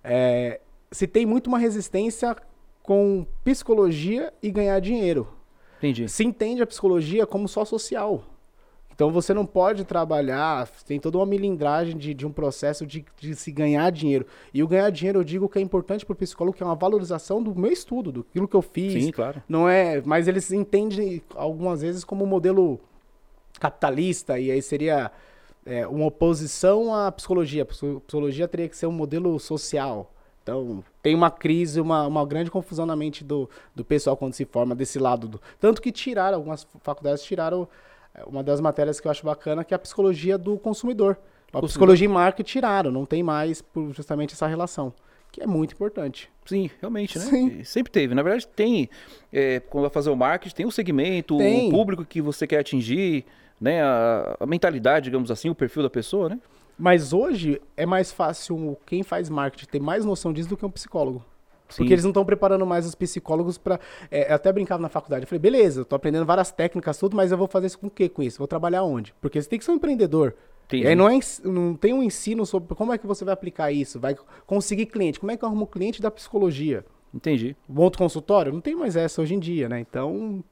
[0.04, 0.60] é,
[0.92, 2.36] se tem muito uma resistência
[2.82, 5.28] com psicologia e ganhar dinheiro.
[5.78, 6.08] Entendi.
[6.08, 8.24] Se entende a psicologia como só social.
[8.98, 13.36] Então você não pode trabalhar, tem toda uma milindragem de, de um processo de, de
[13.36, 14.26] se ganhar dinheiro.
[14.52, 16.74] E o ganhar dinheiro eu digo que é importante para o psicólogo, que é uma
[16.74, 19.40] valorização do meu estudo, do que eu fiz, Sim, claro.
[19.48, 22.80] não é, mas eles entendem algumas vezes como um modelo
[23.60, 25.12] capitalista e aí seria
[25.64, 27.62] é, uma oposição à psicologia.
[27.62, 30.12] A psico- psicologia teria que ser um modelo social.
[30.42, 34.44] Então, tem uma crise, uma, uma grande confusão na mente do, do pessoal quando se
[34.44, 35.28] forma desse lado.
[35.28, 37.68] Do, tanto que tiraram, algumas faculdades tiraram
[38.26, 41.18] uma das matérias que eu acho bacana, que é a psicologia do consumidor.
[41.52, 44.92] A psicologia e marketing tiraram, não tem mais por justamente essa relação,
[45.32, 46.30] que é muito importante.
[46.44, 47.24] Sim, realmente, né?
[47.24, 47.64] Sim.
[47.64, 48.14] Sempre teve.
[48.14, 48.88] Na verdade, tem.
[49.32, 51.68] é, quando vai fazer o marketing, tem o segmento, Tem.
[51.68, 53.24] o público que você quer atingir,
[53.60, 53.82] né?
[53.82, 56.38] A, a mentalidade, digamos assim, o perfil da pessoa, né?
[56.78, 60.70] Mas hoje é mais fácil quem faz marketing ter mais noção disso do que um
[60.70, 61.24] psicólogo.
[61.68, 61.82] Sim.
[61.82, 63.78] Porque eles não estão preparando mais os psicólogos para.
[64.10, 65.24] eu até brincava na faculdade.
[65.24, 67.88] Eu falei, beleza, eu tô aprendendo várias técnicas, tudo, mas eu vou fazer isso com
[67.88, 68.38] o quê com isso?
[68.38, 69.14] Vou trabalhar onde?
[69.20, 70.34] Porque você tem que ser um empreendedor.
[70.66, 70.84] Entendi.
[70.84, 73.72] E aí não, é, não tem um ensino sobre como é que você vai aplicar
[73.72, 75.18] isso, vai conseguir cliente.
[75.18, 76.84] Como é que eu arrumo cliente da psicologia?
[77.12, 77.56] Entendi.
[77.66, 78.52] Monto consultório?
[78.52, 79.80] Não tem mais essa hoje em dia, né?
[79.80, 80.44] Então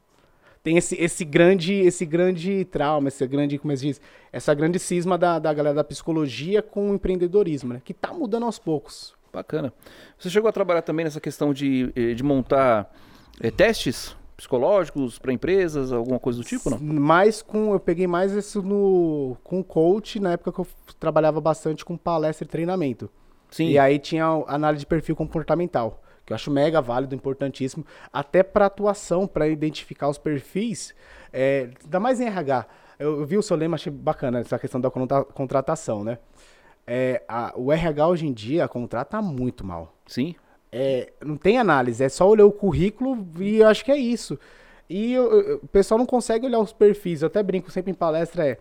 [0.62, 4.00] tem esse, esse grande esse grande trauma, esse grande, como é que diz?
[4.32, 7.82] Essa grande cisma da, da galera da psicologia com o empreendedorismo, né?
[7.84, 9.14] Que tá mudando aos poucos.
[9.32, 9.72] Bacana.
[10.18, 12.90] Você chegou a trabalhar também nessa questão de, eh, de montar
[13.40, 16.78] eh, testes psicológicos para empresas, alguma coisa do tipo, não?
[16.78, 20.66] Mais com, eu peguei mais isso no, com coach, na época que eu
[21.00, 23.10] trabalhava bastante com palestra e treinamento.
[23.50, 23.68] Sim.
[23.68, 28.66] E aí tinha análise de perfil comportamental, que eu acho mega válido, importantíssimo, até para
[28.66, 30.94] atuação, para identificar os perfis,
[31.32, 32.66] é, ainda mais em RH.
[32.98, 36.18] Eu, eu vi o seu lema, achei bacana essa questão da contra- contratação, né?
[36.86, 39.94] É, a- o RH hoje em dia contrata muito mal.
[40.06, 40.34] Sim.
[40.72, 44.38] é, não tem análise, é só olhar o currículo e eu acho que é isso.
[44.90, 47.22] E eu- eu- o pessoal não consegue olhar os perfis.
[47.22, 48.58] Eu até brinco sempre em palestra, é.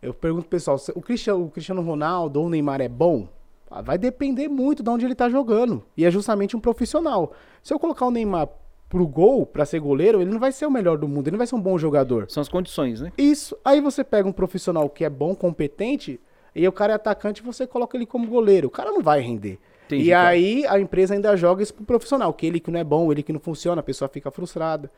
[0.00, 3.28] Eu pergunto pro pessoal, o Cristiano, o Cristiano Ronaldo ou o Neymar é bom?
[3.70, 5.84] Ah, Vai depender muito de onde ele tá jogando.
[5.96, 7.32] E é justamente um profissional.
[7.62, 8.48] Se eu colocar o Neymar
[8.88, 11.38] pro gol, pra ser goleiro, ele não vai ser o melhor do mundo, ele não
[11.38, 12.30] vai ser um bom jogador.
[12.30, 13.12] São as condições, né?
[13.18, 13.54] Isso.
[13.62, 16.18] Aí você pega um profissional que é bom, competente,
[16.58, 18.68] e o cara é atacante e você coloca ele como goleiro.
[18.68, 19.58] O cara não vai render.
[19.86, 20.28] Entendi, e cara.
[20.28, 23.22] aí a empresa ainda joga isso pro profissional, que ele que não é bom, ele
[23.22, 24.90] que não funciona, a pessoa fica frustrada.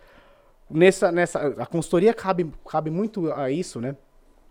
[0.68, 3.94] Nessa, nessa, a consultoria cabe, cabe muito a isso, né?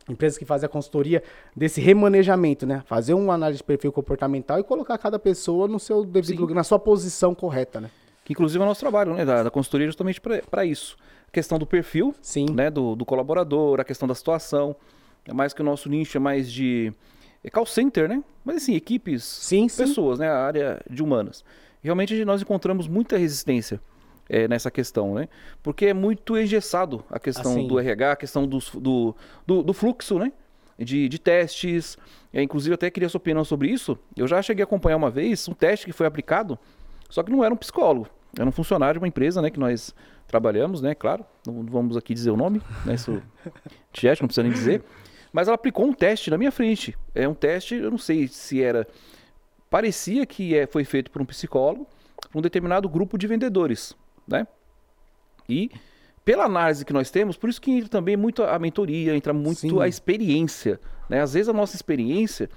[0.08, 1.24] Empresas que fazem a consultoria
[1.56, 2.84] desse remanejamento, né?
[2.86, 6.64] Fazer uma análise de perfil comportamental e colocar cada pessoa no seu devido lugar, na
[6.64, 7.90] sua posição correta, né?
[8.24, 9.26] Que inclusive é o nosso trabalho, né?
[9.26, 10.96] Da, da consultoria justamente para isso.
[11.28, 12.48] A questão do perfil, Sim.
[12.54, 12.70] né?
[12.70, 14.76] Do, do colaborador, a questão da situação.
[15.30, 16.92] É mais que o nosso nicho é mais de
[17.44, 18.24] é call center, né?
[18.44, 19.84] Mas assim, equipes, Sim, sim.
[19.84, 20.28] pessoas, né?
[20.28, 21.44] A área de humanas.
[21.84, 23.80] Realmente nós encontramos muita resistência
[24.28, 25.30] é, nessa questão, né?
[25.64, 27.68] Porque é muito engessado a questão Assim.
[27.68, 29.16] do RH, a questão dos- do,
[29.46, 30.34] do, do fluxo, né?
[30.78, 31.98] De, de testes.
[32.34, 33.98] É, inclusive, até queria sua opinião sobre isso.
[34.18, 36.58] Eu já cheguei a acompanhar uma vez um teste que foi aplicado,
[37.10, 38.08] só que não era um psicólogo.
[38.38, 39.50] Era um funcionário de uma empresa, né?
[39.50, 39.94] Que nós
[40.28, 40.94] trabalhamos, né?
[40.96, 42.96] Claro, não vamos aqui dizer o nome, né?
[42.96, 43.12] Isso,
[44.22, 44.84] não precisa nem dizer.
[45.32, 46.98] Mas ela aplicou um teste na minha frente.
[47.14, 48.88] É um teste, eu não sei se era.
[49.70, 51.88] Parecia que é, foi feito por um psicólogo,
[52.32, 53.96] por um determinado grupo de vendedores,
[54.28, 54.48] né?
[55.48, 55.70] E
[56.26, 59.60] pela análise que nós temos, por isso que entra também muito a mentoria, entra muito
[59.60, 59.82] Sim.
[59.82, 61.22] a experiência, né?
[61.22, 62.50] Às vezes a nossa experiência,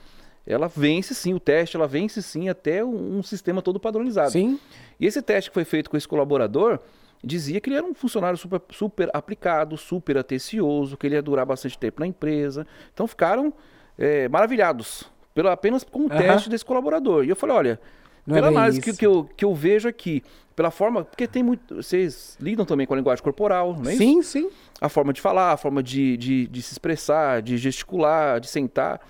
[0.46, 4.32] ela vence sim o teste, ela vence sim até um, um sistema todo padronizado.
[4.32, 4.58] Sim.
[4.98, 6.80] E esse teste que foi feito com esse colaborador
[7.22, 11.46] dizia que ele era um funcionário super, super aplicado, super atencioso, que ele ia durar
[11.46, 12.66] bastante tempo na empresa.
[12.92, 13.52] Então ficaram
[13.98, 15.04] é, maravilhados
[15.34, 17.24] pelo, apenas com o teste desse colaborador.
[17.24, 17.80] E eu falei, olha,
[18.26, 20.22] Não é pela análise que, que, eu, que eu vejo aqui,
[20.56, 24.02] pela forma, porque tem muito, vocês lidam também com a linguagem corporal, não é isso?
[24.02, 24.50] sim, sim.
[24.80, 29.00] a forma de falar, a forma de, de, de se expressar, de gesticular, de sentar.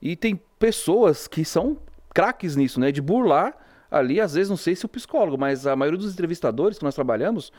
[0.00, 1.76] E tem pessoas que são
[2.14, 2.92] craques nisso, né?
[2.92, 3.54] De burlar
[3.90, 6.94] ali, às vezes, não sei se o psicólogo, mas a maioria dos entrevistadores que nós
[6.94, 7.52] trabalhamos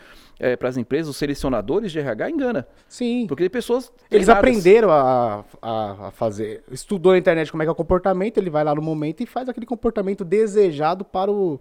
[0.58, 2.68] para as empresas, os selecionadores de RH, engana.
[2.88, 3.26] Sim.
[3.28, 3.92] Porque tem pessoas.
[4.12, 4.38] Eles treinadas.
[4.38, 6.64] aprenderam a, a, a fazer.
[6.72, 9.26] Estudou na internet como é que é o comportamento, ele vai lá no momento e
[9.26, 11.60] faz aquele comportamento desejado para o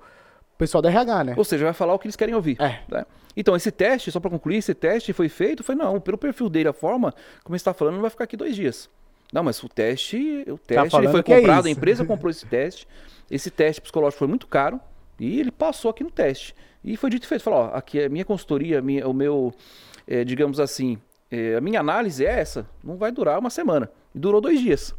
[0.59, 1.35] pessoal do RH, né?
[1.37, 2.61] Ou seja, vai falar o que eles querem ouvir.
[2.61, 2.81] É.
[2.89, 3.07] né?
[3.37, 6.69] Então, esse teste, só para concluir, esse teste foi feito, foi não, pelo perfil dele,
[6.69, 8.91] a forma, como você está falando, não vai ficar aqui dois dias.
[9.33, 11.79] Não, mas o teste, o teste ele falando foi é comprado, a isso.
[11.79, 12.89] empresa comprou esse teste,
[13.31, 14.81] esse teste psicológico foi muito caro
[15.19, 16.55] e ele passou aqui no teste.
[16.85, 19.53] E foi dito e feito, falou, ó, aqui é a minha consultoria, minha- o meu,
[20.07, 20.97] eh, digamos assim,
[21.31, 23.91] eh, a minha análise é essa, não vai durar uma semana.
[24.15, 24.95] E durou dois dias.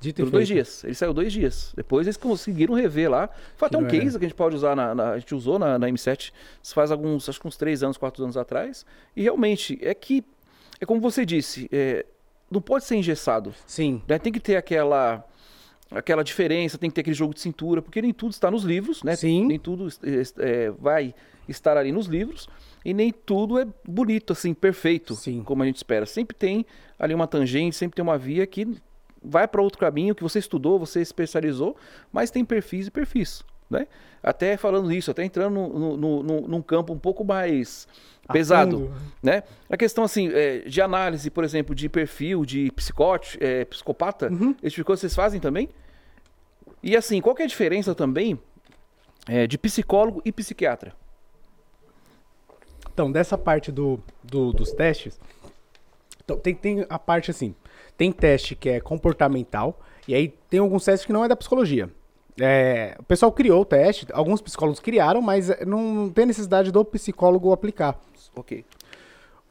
[0.00, 0.84] Dito e Durou dois dias.
[0.84, 1.72] Ele saiu dois dias.
[1.74, 3.28] Depois eles conseguiram rever lá.
[3.56, 3.90] Foi até um é.
[3.90, 6.30] case que a gente pode usar, na, na- a gente usou na, na M7
[6.62, 8.84] isso faz alguns, acho que uns três anos, quatro anos atrás.
[9.16, 10.22] E realmente, é que,
[10.80, 12.04] é como você disse, é,
[12.50, 13.54] não pode ser engessado.
[13.66, 14.02] Sim.
[14.06, 14.18] né?
[14.18, 15.24] Tem que ter aquela
[15.90, 19.02] aquela diferença, tem que ter aquele jogo de cintura, porque nem tudo está nos livros,
[19.02, 19.16] né?
[19.16, 19.46] Sim.
[19.46, 19.88] Nem tudo
[20.38, 21.14] é, vai
[21.48, 22.48] estar ali nos livros
[22.84, 25.42] e nem tudo é bonito, assim, perfeito, Sim.
[25.42, 26.04] como a gente espera.
[26.04, 26.66] Sempre tem
[26.98, 28.76] ali uma tangente, sempre tem uma via que
[29.22, 31.76] vai para outro caminho que você estudou, você especializou,
[32.12, 33.42] mas tem perfis e perfis,
[33.74, 33.86] né?
[34.22, 37.86] Até falando isso, até entrando no, no- no- num campo um pouco mais
[38.32, 38.90] pesado,
[39.22, 39.42] né?
[39.68, 44.54] A questão assim é, de análise, por exemplo, de perfil de psicótico, é, psicopata, Uhum.
[44.62, 45.68] esse tipo vocês fazem também?
[46.82, 48.38] E assim, qual que é a diferença também
[49.28, 50.94] é, de psicólogo e psiquiatra?
[52.92, 55.18] Então, dessa parte do, do- dos testes,
[56.24, 57.54] então, tem, tem a parte assim,
[57.96, 61.90] tem teste que é comportamental, e aí tem alguns testes que não é da psicologia.
[62.40, 66.84] É, o pessoal criou o teste, alguns psicólogos criaram, mas não, não tem necessidade do
[66.84, 67.98] psicólogo aplicar.
[68.34, 68.64] Ok.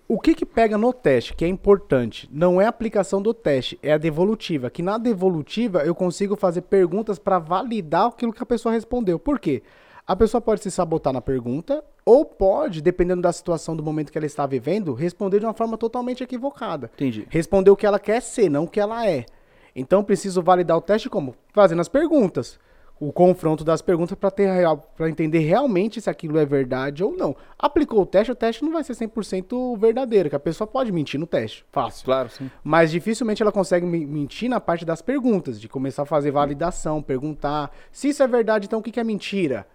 [0.07, 3.79] O que que pega no teste, que é importante, não é a aplicação do teste,
[3.81, 4.69] é a devolutiva.
[4.69, 9.17] Que na devolutiva eu consigo fazer perguntas para validar aquilo que a pessoa respondeu.
[9.17, 9.63] Por quê?
[10.05, 14.17] A pessoa pode se sabotar na pergunta, ou pode, dependendo da situação do momento que
[14.17, 16.91] ela está vivendo, responder de uma forma totalmente equivocada.
[16.95, 17.25] Entendi.
[17.29, 19.25] Responder o que ela quer ser, não o que ela é.
[19.73, 21.33] Então preciso validar o teste como?
[21.53, 22.59] Fazendo as perguntas.
[22.99, 24.49] O confronto das perguntas para ter
[24.95, 27.35] para entender realmente se aquilo é verdade ou não.
[27.59, 31.19] Aplicou o teste, o teste não vai ser 100% verdadeiro, que a pessoa pode mentir
[31.19, 31.65] no teste.
[31.71, 32.05] Fácil.
[32.05, 32.49] Claro, sim.
[32.63, 37.01] Mas dificilmente ela consegue me- mentir na parte das perguntas, de começar a fazer validação,
[37.01, 37.71] perguntar.
[37.91, 39.67] Se isso é verdade, então o que é mentira?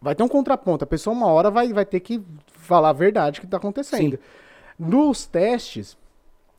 [0.00, 0.84] Vai ter um contraponto.
[0.84, 4.16] A pessoa, uma hora, vai, vai ter que falar a verdade que está acontecendo.
[4.78, 5.96] Nos testes,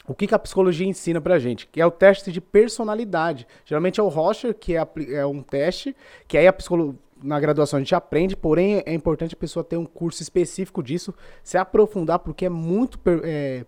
[0.08, 1.67] o que, que a psicologia ensina pra gente?
[1.67, 3.46] Que é o teste de personalidade.
[3.65, 5.96] Geralmente é o Rocher, que é, é um teste,
[6.28, 9.78] que aí a psicolo- na graduação a gente aprende, porém é importante a pessoa ter
[9.78, 13.65] um curso específico disso, se aprofundar, porque é muito, é,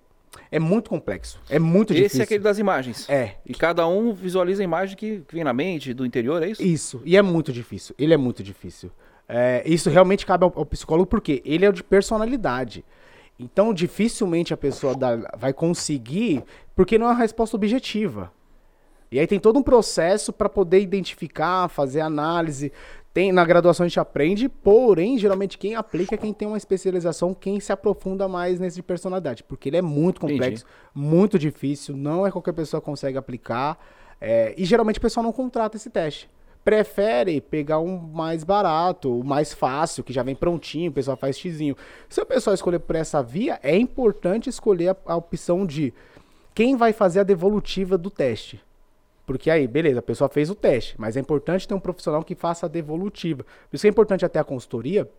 [0.52, 1.41] é muito complexo.
[1.49, 2.21] É muito Esse difícil.
[2.21, 3.10] é aquele das imagens.
[3.10, 3.36] É.
[3.45, 6.63] E cada um visualiza a imagem que vem na mente, do interior, é isso?
[6.63, 7.02] Isso.
[7.06, 7.93] E é muito difícil.
[7.97, 8.91] Ele é muito difícil.
[9.28, 12.84] É, isso realmente cabe ao, ao, psicólogo porque ele é de personalidade.
[13.39, 16.43] Então, dificilmente a pessoa dá, vai conseguir,
[16.75, 18.32] porque não é uma resposta objetiva.
[19.12, 22.71] E aí tem todo um processo para poder identificar, fazer análise.
[23.13, 27.34] Tem, na graduação a gente aprende, porém, geralmente quem aplica é quem tem uma especialização,
[27.34, 31.08] quem se aprofunda mais nesse de personalidade, porque ele é muito complexo, Entendi.
[31.08, 33.80] muito difícil, não é qualquer pessoa consegue aplicar.
[34.21, 36.30] É, e geralmente o pessoal não contrata esse teste.
[36.69, 41.36] Prefere pegar um mais barato, o mais fácil, que já vem prontinho, o pessoal faz
[41.36, 41.75] xizinho.
[42.08, 45.91] Se o pessoal escolher por essa via, é importante escolher a, a opção de
[46.53, 48.62] quem vai fazer a devolutiva do teste.
[49.25, 52.36] Porque aí, beleza, a pessoa fez o teste, mas é importante ter um profissional que
[52.36, 53.43] faça a devolutiva.
[53.43, 55.10] Por isso é importante até a consultoria,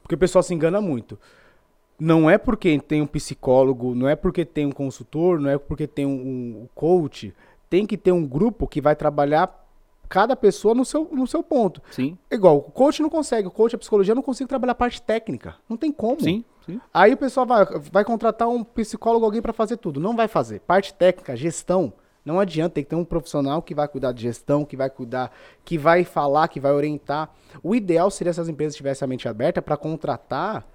[0.00, 1.18] porque o pessoal se engana muito.
[2.00, 5.86] Não é porque tem um psicólogo, não é porque tem um consultor, não é porque
[5.86, 7.34] tem um, um coach.
[7.68, 9.67] Tem que ter um grupo que vai trabalhar
[10.08, 11.82] cada pessoa no seu, no seu ponto.
[11.90, 12.16] Sim.
[12.30, 15.56] Igual, o coach não consegue, o coach, a psicologia não consegue trabalhar a parte técnica.
[15.68, 16.20] Não tem como.
[16.20, 16.80] Sim, sim.
[16.92, 20.00] Aí o pessoal vai, vai contratar um psicólogo, alguém para fazer tudo.
[20.00, 20.60] Não vai fazer.
[20.60, 21.92] Parte técnica, gestão.
[22.24, 25.32] Não adianta, tem que ter um profissional que vai cuidar de gestão, que vai cuidar,
[25.64, 27.30] que vai falar, que vai orientar.
[27.62, 30.66] O ideal seria se as empresas tivessem a mente aberta para contratar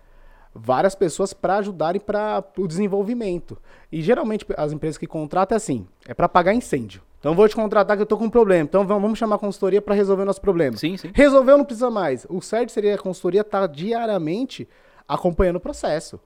[0.54, 3.58] várias pessoas para ajudarem para o desenvolvimento.
[3.92, 7.02] E geralmente as empresas que contratam é assim, é para pagar incêndio.
[7.24, 8.66] Então vou te contratar que eu tô com um problema.
[8.66, 10.76] Então vamos chamar a consultoria para resolver o nosso problema.
[10.76, 11.10] Sim, sim.
[11.14, 12.28] Resolveu, não precisa mais.
[12.30, 14.68] O certo seria a consultoria estar tá diariamente
[15.08, 16.20] acompanhando o processo.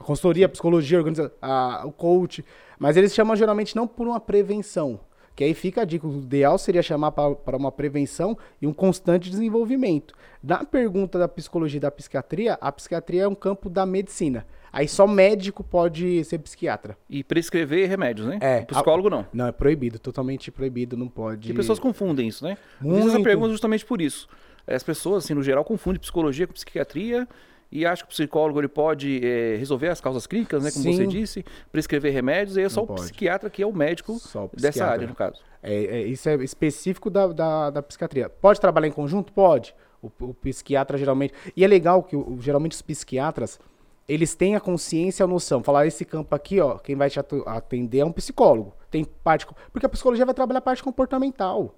[0.00, 1.04] A consultoria, a psicologia,
[1.42, 2.42] a, o coach.
[2.78, 4.98] Mas eles chamam geralmente não por uma prevenção.
[5.36, 6.06] Que aí fica a dica.
[6.06, 10.14] O ideal seria chamar para uma prevenção e um constante desenvolvimento.
[10.42, 14.46] Na pergunta da psicologia e da psiquiatria, a psiquiatria é um campo da medicina.
[14.72, 16.96] Aí só médico pode ser psiquiatra.
[17.08, 18.38] E prescrever remédios, né?
[18.40, 18.60] É.
[18.60, 19.26] O psicólogo não.
[19.32, 21.50] Não, é proibido, totalmente proibido, não pode.
[21.50, 22.56] E pessoas confundem isso, né?
[22.80, 22.98] Muito.
[22.98, 24.28] Eu fiz essa pergunta justamente por isso.
[24.66, 27.26] As pessoas, assim, no geral, confundem psicologia com psiquiatria
[27.70, 30.96] e acho que o psicólogo ele pode é, resolver as causas clínicas, né, como Sim.
[30.96, 33.02] você disse, prescrever remédios, e é só Não o pode.
[33.02, 35.42] psiquiatra que é o médico o dessa área, no caso.
[35.62, 38.28] É, é, isso é específico da, da, da, psiquiatria.
[38.28, 39.32] Pode trabalhar em conjunto?
[39.32, 39.74] Pode.
[40.00, 41.34] O, o psiquiatra geralmente.
[41.56, 43.58] E é legal que geralmente os psiquiatras
[44.08, 45.62] eles têm a consciência a noção.
[45.62, 48.72] Falar esse campo aqui, ó, quem vai te atender é um psicólogo.
[48.90, 49.46] Tem parte.
[49.70, 51.74] Porque a psicologia vai trabalhar a parte comportamental.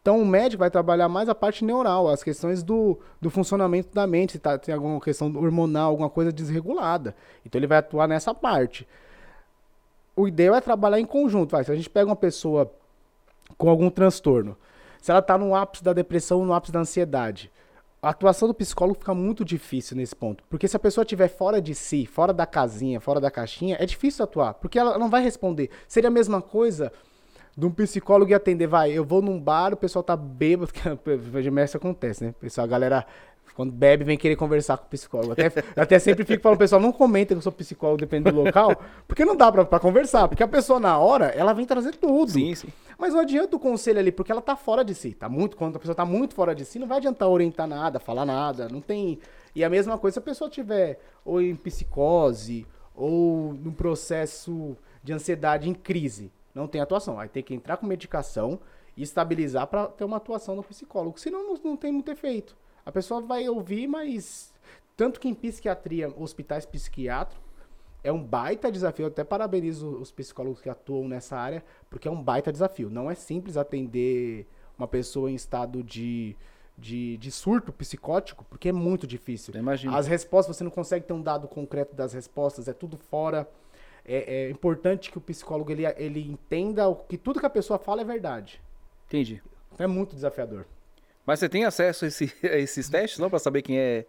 [0.00, 4.06] Então o médico vai trabalhar mais a parte neural, as questões do, do funcionamento da
[4.06, 7.14] mente, se tá, tem alguma questão hormonal, alguma coisa desregulada.
[7.44, 8.86] Então ele vai atuar nessa parte.
[10.16, 11.52] O ideal é trabalhar em conjunto.
[11.52, 11.64] Vai.
[11.64, 12.72] Se a gente pega uma pessoa
[13.58, 14.56] com algum transtorno,
[15.00, 17.50] se ela está no ápice da depressão, no ápice da ansiedade,
[18.04, 20.44] a atuação do psicólogo fica muito difícil nesse ponto.
[20.50, 23.86] Porque se a pessoa estiver fora de si, fora da casinha, fora da caixinha, é
[23.86, 24.54] difícil atuar.
[24.54, 25.70] Porque ela não vai responder.
[25.88, 26.92] Seria a mesma coisa
[27.56, 28.66] de um psicólogo e atender.
[28.66, 30.80] Vai, eu vou num bar, o pessoal tá bêbado, que
[31.64, 32.34] isso acontece, né?
[32.38, 33.06] Pessoal, a galera,
[33.54, 35.32] quando bebe, vem querer conversar com o psicólogo.
[35.32, 38.76] Até, até sempre fico falando, pessoal, não comenta que eu sou psicólogo, dependendo do local,
[39.06, 40.28] porque não dá pra, pra conversar.
[40.28, 42.32] Porque a pessoa, na hora, ela vem trazer tudo.
[42.32, 42.68] Sim, sim.
[42.98, 45.12] Mas não adianta o conselho ali, porque ela tá fora de si.
[45.12, 47.98] Tá muito, quando a pessoa tá muito fora de si, não vai adiantar orientar nada,
[47.98, 49.18] falar nada, não tem...
[49.54, 55.12] E a mesma coisa se a pessoa tiver ou em psicose, ou num processo de
[55.12, 57.18] ansiedade em crise não tem atuação.
[57.18, 58.60] Aí tem que entrar com medicação
[58.96, 61.18] e estabilizar para ter uma atuação no psicólogo.
[61.18, 62.56] Senão não, não tem muito efeito.
[62.84, 64.52] A pessoa vai ouvir, mas
[64.96, 67.42] tanto que em psiquiatria, hospitais psiquiátricos,
[68.02, 69.04] é um baita desafio.
[69.04, 72.90] Eu até parabenizo os psicólogos que atuam nessa área, porque é um baita desafio.
[72.90, 74.46] Não é simples atender
[74.78, 76.36] uma pessoa em estado de,
[76.76, 79.54] de, de surto psicótico, porque é muito difícil.
[79.56, 79.96] Imagino.
[79.96, 83.48] As respostas, você não consegue ter um dado concreto das respostas, é tudo fora
[84.04, 87.78] é, é, importante que o psicólogo ele, ele entenda o, que tudo que a pessoa
[87.78, 88.60] fala é verdade.
[89.06, 89.42] Entendi.
[89.78, 90.66] É muito desafiador.
[91.26, 93.30] Mas você tem acesso a, esse, a esses testes, não?
[93.30, 94.06] Para saber quem é,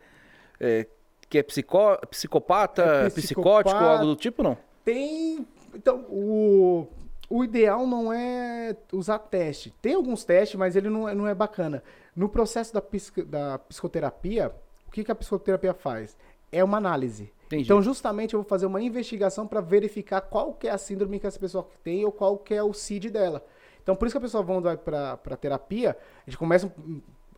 [0.59, 0.87] é,
[1.29, 4.57] que é psicó, psicopata, é psicótico, algo do tipo, não?
[4.83, 5.45] Tem.
[5.73, 6.87] Então, o,
[7.29, 9.73] o ideal não é usar teste.
[9.81, 11.83] Tem alguns testes, mas ele não é, não é bacana.
[12.15, 14.53] No processo da, psico, da psicoterapia,
[14.87, 16.15] o que, que a psicoterapia faz?
[16.51, 17.33] É uma análise.
[17.47, 17.63] Entendi.
[17.63, 21.27] Então, justamente, eu vou fazer uma investigação para verificar qual que é a síndrome que
[21.27, 23.45] essa pessoa tem ou qual que é o CID dela.
[23.85, 25.95] Então, por isso que a pessoa vai para terapia,
[26.25, 26.73] a gente começa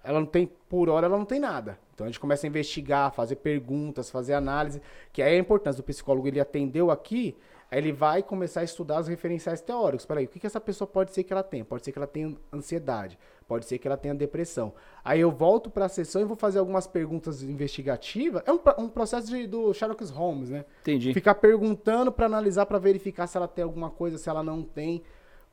[0.08, 1.78] ela não tem, por hora, ela não tem nada.
[1.94, 4.82] Então a gente começa a investigar, fazer perguntas, fazer análise,
[5.12, 6.30] que aí é a importância do psicólogo.
[6.30, 7.36] Ele atendeu aqui,
[7.70, 10.06] aí ele vai começar a estudar os referenciais teóricos.
[10.06, 11.66] Peraí, o que, que essa pessoa pode ser que ela tenha?
[11.66, 14.74] Pode ser que ela tenha ansiedade, pode ser que ela tenha depressão.
[15.04, 18.42] Aí eu volto para a sessão e vou fazer algumas perguntas investigativas.
[18.46, 20.64] É um, um processo de, do Sherlock Holmes, né?
[20.84, 21.14] Entendi.
[21.14, 25.04] Ficar perguntando para analisar, para verificar se ela tem alguma coisa, se ela não tem.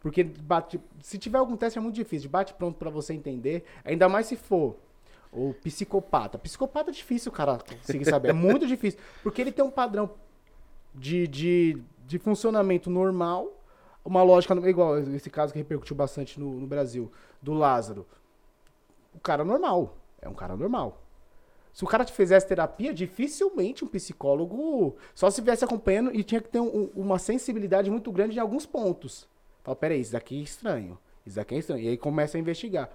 [0.05, 3.65] Porque bate, se tiver algum teste é muito difícil, bate pronto para você entender.
[3.83, 4.77] Ainda mais se for
[5.33, 6.37] o psicopata.
[6.37, 8.29] Psicopata é difícil, cara, conseguir saber.
[8.29, 9.01] É muito difícil.
[9.23, 10.11] Porque ele tem um padrão
[10.95, 13.51] de, de, de funcionamento normal,
[14.05, 18.07] uma lógica, igual esse caso que repercutiu bastante no, no Brasil, do Lázaro.
[19.15, 19.97] O cara normal.
[20.21, 21.01] É um cara normal.
[21.73, 26.43] Se o cara te fizesse terapia, dificilmente um psicólogo só se viesse acompanhando e tinha
[26.43, 29.33] que ter um, uma sensibilidade muito grande em alguns pontos.
[29.65, 30.99] Fala, peraí, isso daqui é estranho.
[31.27, 31.83] Isso daqui é estranho.
[31.83, 32.91] E aí começa a investigar.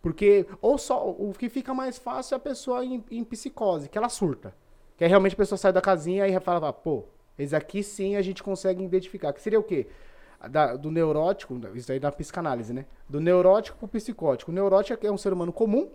[0.00, 3.96] Porque, ou só, o que fica mais fácil é a pessoa em, em psicose, que
[3.96, 4.54] ela surta.
[4.96, 7.04] Que aí realmente a pessoa sai da casinha e fala, pô,
[7.38, 9.32] esse aqui sim a gente consegue identificar.
[9.32, 9.86] Que seria o quê?
[10.50, 12.86] Da, do neurótico, isso aí da psicanálise, né?
[13.08, 14.50] Do neurótico pro psicótico.
[14.50, 15.90] O neurótico é um ser humano comum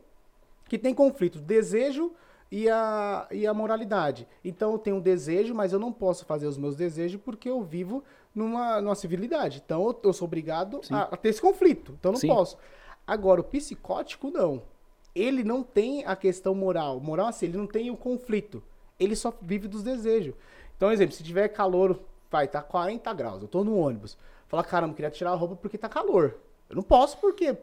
[0.68, 2.12] que tem conflitos, desejo
[2.52, 4.28] e a, e a moralidade.
[4.44, 7.62] Então eu tenho um desejo, mas eu não posso fazer os meus desejos porque eu
[7.62, 9.62] vivo numa, numa civilidade.
[9.64, 11.96] Então eu, eu sou obrigado a, a, ter esse conflito.
[12.00, 12.28] Então eu não Sim.
[12.28, 12.58] posso.
[13.06, 14.62] Agora, o psicótico, não.
[15.16, 17.00] Ele não tem a questão moral.
[17.00, 18.62] Moral, assim, ele não tem o conflito.
[19.00, 20.36] Ele só vive dos desejos.
[20.78, 24.18] Então, exemplo, se tiver calor, vai, tá 40 graus, eu tô no ônibus.
[24.48, 26.38] Fala, caramba, queria tirar a roupa porque tá calor.
[26.70, 27.58] Eu não posso porque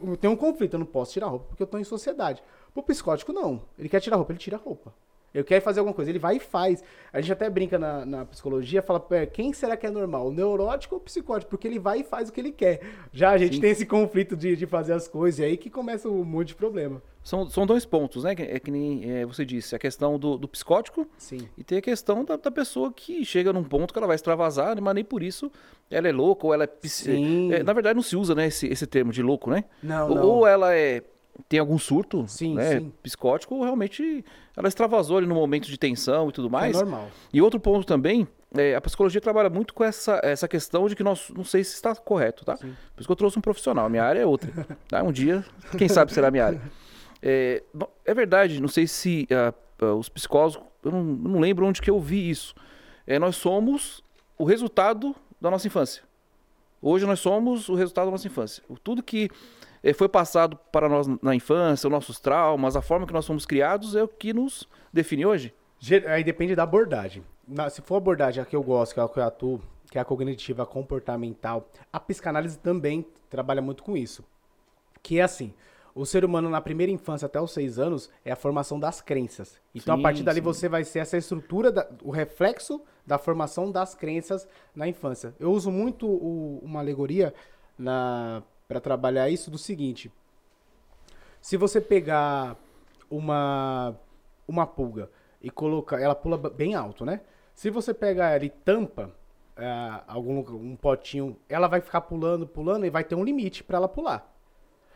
[0.00, 2.42] eu tenho um conflito, eu não posso tirar a roupa porque eu tô em sociedade.
[2.74, 3.62] O psicótico, não.
[3.78, 4.92] Ele quer tirar a roupa, ele tira a roupa.
[5.32, 6.10] Eu quero fazer alguma coisa.
[6.10, 6.82] Ele vai e faz.
[7.12, 10.28] A gente até brinca na, na psicologia, fala, quem será que é normal?
[10.28, 11.50] O neurótico ou o psicótico?
[11.50, 12.80] Porque ele vai e faz o que ele quer.
[13.12, 13.60] Já a gente Sim.
[13.60, 16.54] tem esse conflito de, de fazer as coisas, e aí que começa um monte de
[16.54, 17.02] problema.
[17.22, 18.34] São, são dois pontos, né?
[18.38, 21.46] É que nem é, você disse, a questão do, do psicótico Sim.
[21.58, 24.80] e tem a questão da, da, pessoa que chega num ponto que ela vai extravasar,
[24.80, 25.52] mas nem por isso
[25.90, 26.68] ela é louca ou ela é...
[27.52, 29.64] É, na verdade não se usa né, esse, esse termo de louco, né?
[29.82, 30.26] Não, ou, não.
[30.26, 31.02] ou ela é
[31.48, 32.92] tem algum surto sim, né, sim.
[33.02, 34.24] psicótico, realmente
[34.56, 36.74] ela extravasou ali no momento de tensão e tudo mais.
[36.76, 37.08] É normal.
[37.32, 41.02] E outro ponto também, é, a psicologia trabalha muito com essa, essa questão de que
[41.02, 42.56] nós, não sei se está correto, tá?
[42.56, 42.74] Sim.
[42.94, 44.50] Por isso que eu trouxe um profissional, a minha área é outra.
[44.88, 45.02] tá?
[45.02, 45.44] Um dia,
[45.76, 46.62] quem sabe será a minha área.
[47.22, 47.62] É,
[48.04, 51.90] é verdade, não sei se uh, uh, os psicólogos, eu não, não, lembro onde que
[51.90, 52.54] eu vi isso.
[53.06, 54.02] É, nós somos
[54.36, 56.02] o resultado da nossa infância.
[56.80, 58.62] Hoje nós somos o resultado da nossa infância.
[58.84, 59.28] Tudo que
[59.94, 63.94] foi passado para nós na infância, os nossos traumas, a forma que nós fomos criados
[63.94, 65.54] é o que nos define hoje?
[66.08, 67.24] Aí depende da abordagem.
[67.70, 69.60] se for a abordagem a que eu gosto, que é a que eu atuo,
[69.90, 74.24] que é a cognitiva comportamental, a psicanálise também trabalha muito com isso.
[75.02, 75.54] Que é assim,
[75.94, 79.60] o ser humano na primeira infância até os seis anos é a formação das crenças.
[79.74, 80.44] Então sim, a partir dali sim.
[80.44, 85.34] você vai ser essa estrutura, da, o reflexo da formação das crenças na infância.
[85.40, 87.32] Eu uso muito o, uma alegoria
[87.78, 90.12] na para trabalhar isso do seguinte:
[91.40, 92.56] se você pegar
[93.10, 93.96] uma
[94.46, 95.10] uma pulga
[95.42, 97.22] e colocar, ela pula bem alto, né?
[97.54, 99.10] Se você pegar ela e tampa
[99.56, 103.78] é, algum um potinho, ela vai ficar pulando, pulando e vai ter um limite para
[103.78, 104.34] ela pular.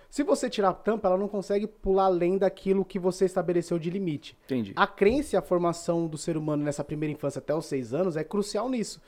[0.08, 3.88] Se você tirar a tampa, ela não consegue pular além daquilo que você estabeleceu de
[3.88, 4.36] limite.
[4.44, 4.72] Entendi.
[4.76, 8.16] A crença e a formação do ser humano nessa primeira infância até os seis anos
[8.16, 9.00] é crucial nisso.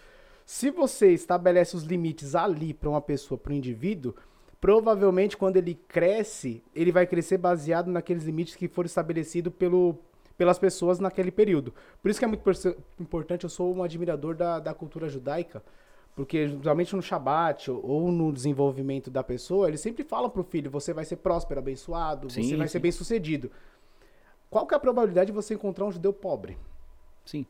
[0.46, 4.14] Se você estabelece os limites ali para uma pessoa, para um indivíduo,
[4.64, 9.94] provavelmente quando ele cresce, ele vai crescer baseado naqueles limites que foram estabelecidos pelo,
[10.38, 11.74] pelas pessoas naquele período.
[12.00, 12.42] Por isso que é muito
[12.98, 15.62] importante, eu sou um admirador da, da cultura judaica,
[16.16, 20.94] porque geralmente no Shabat ou no desenvolvimento da pessoa, eles sempre falam pro filho, você
[20.94, 22.72] vai ser próspero, abençoado, sim, você vai sim.
[22.72, 23.50] ser bem sucedido.
[24.48, 26.56] Qual que é a probabilidade de você encontrar um judeu pobre?
[27.26, 27.44] Sim.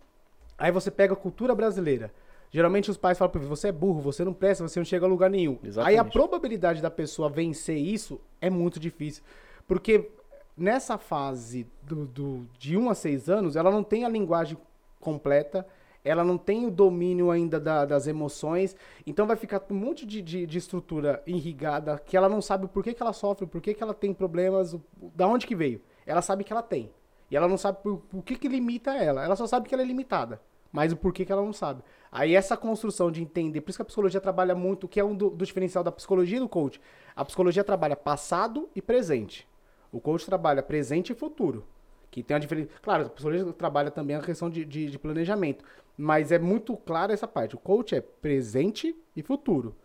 [0.58, 2.12] Aí você pega a cultura brasileira.
[2.54, 5.08] Geralmente os pais falam pra você é burro, você não presta, você não chega a
[5.08, 5.58] lugar nenhum.
[5.60, 5.88] Exatamente.
[5.92, 9.24] Aí a probabilidade da pessoa vencer isso é muito difícil.
[9.66, 10.08] Porque
[10.56, 14.56] nessa fase do, do, de 1 a 6 anos, ela não tem a linguagem
[15.00, 15.66] completa,
[16.04, 20.22] ela não tem o domínio ainda da, das emoções, então vai ficar um monte de,
[20.22, 23.74] de, de, estrutura irrigada que ela não sabe por que, que ela sofre, por que,
[23.74, 24.76] que ela tem problemas,
[25.12, 25.82] da onde que veio.
[26.06, 26.88] Ela sabe que ela tem.
[27.28, 29.24] E ela não sabe por que, que limita ela.
[29.24, 30.40] Ela só sabe que ela é limitada
[30.74, 31.84] mas o porquê que ela não sabe.
[32.10, 35.14] Aí essa construção de entender, por isso que a psicologia trabalha muito, que é um
[35.14, 36.80] do, do diferencial da psicologia e do coach.
[37.14, 39.46] A psicologia trabalha passado e presente.
[39.92, 41.64] O coach trabalha presente e futuro.
[42.10, 42.70] Que tem a diferença.
[42.82, 45.64] Claro, a psicologia trabalha também a questão de, de, de planejamento.
[45.96, 47.54] Mas é muito clara essa parte.
[47.54, 49.76] O coach é presente e futuro.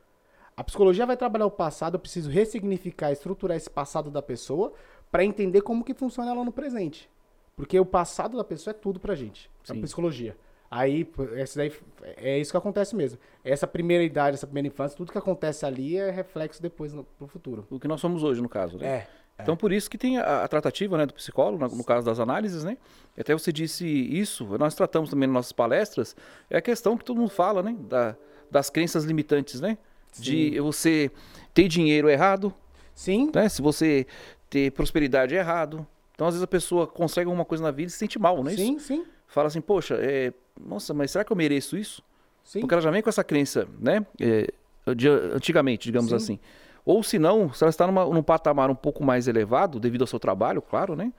[0.57, 4.74] A psicologia vai trabalhar o passado, eu preciso ressignificar, estruturar esse passado da pessoa,
[5.11, 7.07] para entender como que funciona ela no presente.
[7.55, 9.51] Porque o passado da pessoa é tudo pra gente.
[9.70, 9.82] É Sim.
[9.82, 10.36] psicologia.
[10.72, 11.09] Aí,
[11.55, 11.74] daí,
[12.17, 13.17] é isso que acontece mesmo.
[13.43, 17.28] Essa primeira idade, essa primeira infância, tudo que acontece ali é reflexo depois no, pro
[17.28, 17.65] futuro.
[17.70, 18.88] O que nós somos hoje, no caso, né?
[18.88, 19.07] É.
[19.41, 22.20] Então, por isso que tem a, a tratativa né, do psicólogo, na- no, caso das
[22.20, 22.78] análises, né?
[23.17, 26.15] Até você disse isso, nós tratamos também nas nossas palestras,
[26.49, 27.76] é a questão que todo mundo fala, né?
[27.80, 28.15] Da-
[28.51, 29.78] das crenças limitantes, né?
[30.17, 31.09] De você
[31.53, 32.53] ter dinheiro errado,
[32.93, 33.47] Sim, né?
[33.47, 34.05] Se você
[34.49, 35.88] ter prosperidade errado.
[36.13, 38.49] Então, às vezes a pessoa consegue alguma coisa na vida e se sente mal, não
[38.49, 38.63] é isso?
[38.63, 42.01] sim, sim, Fala assim, poxa, é, nossa, mas será que eu mereço isso?
[42.43, 42.60] sim.
[42.62, 44.05] Porque ela já vem com essa crença, né?
[44.20, 44.47] é,
[44.95, 46.16] de antigamente, digamos Sim.
[46.16, 46.39] assim.
[46.86, 50.07] Ou se não, se ela está numa, num patamar um pouco mais elevado, devido ao
[50.07, 51.14] seu trabalho, claro, né?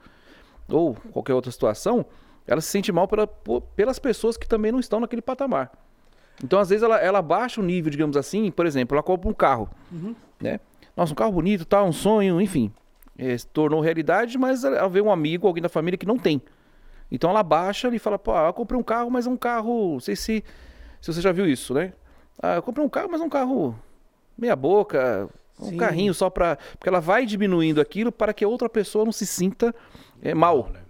[0.67, 2.05] Ou qualquer outra situação,
[2.45, 5.71] ela se sente mal pela- po- pelas pessoas que também não estão naquele patamar.
[6.43, 9.33] Então, às vezes, ela, ela baixa o nível, digamos assim, por exemplo, ela compra um
[9.33, 10.13] carro, Uhum.
[10.41, 10.59] né?
[10.97, 12.71] Nossa, um carro bonito, tá, um sonho, enfim.
[13.17, 16.41] É, se tornou realidade, mas ela vê um amigo, alguém da família que não tem.
[17.11, 19.99] Então ela baixa e fala, pô, eu comprei um carro, mas é um carro, não
[19.99, 20.43] sei se,
[21.01, 21.93] se você já viu isso, né?
[22.41, 23.77] Ah, eu comprei um carro, mas é um carro
[24.37, 25.77] meia boca, um Sim.
[25.77, 26.55] carrinho só pra...
[26.55, 29.75] Porque ela vai diminuindo aquilo para que a outra pessoa não se sinta
[30.21, 30.81] é, mal, né?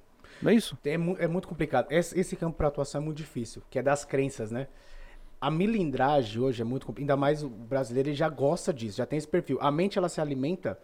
[0.42, 0.78] não é isso?
[0.86, 1.88] É, é muito complicado.
[1.92, 4.68] Esse, esse campo para atuação é muito difícil, que é das crenças, né?
[5.40, 9.18] A milindragem hoje é muito ainda mais o brasileiro ele já gosta disso, já tem
[9.18, 9.58] esse perfil.
[9.60, 10.78] A mente ela se alimenta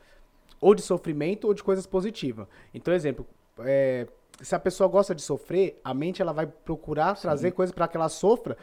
[0.59, 2.47] ou de sofrimento ou de coisas positivas.
[2.73, 3.25] Então, exemplo,
[3.59, 4.07] é,
[4.41, 7.97] se a pessoa gosta de sofrer, a mente ela vai procurar trazer coisas para que
[7.97, 8.57] ela sofra.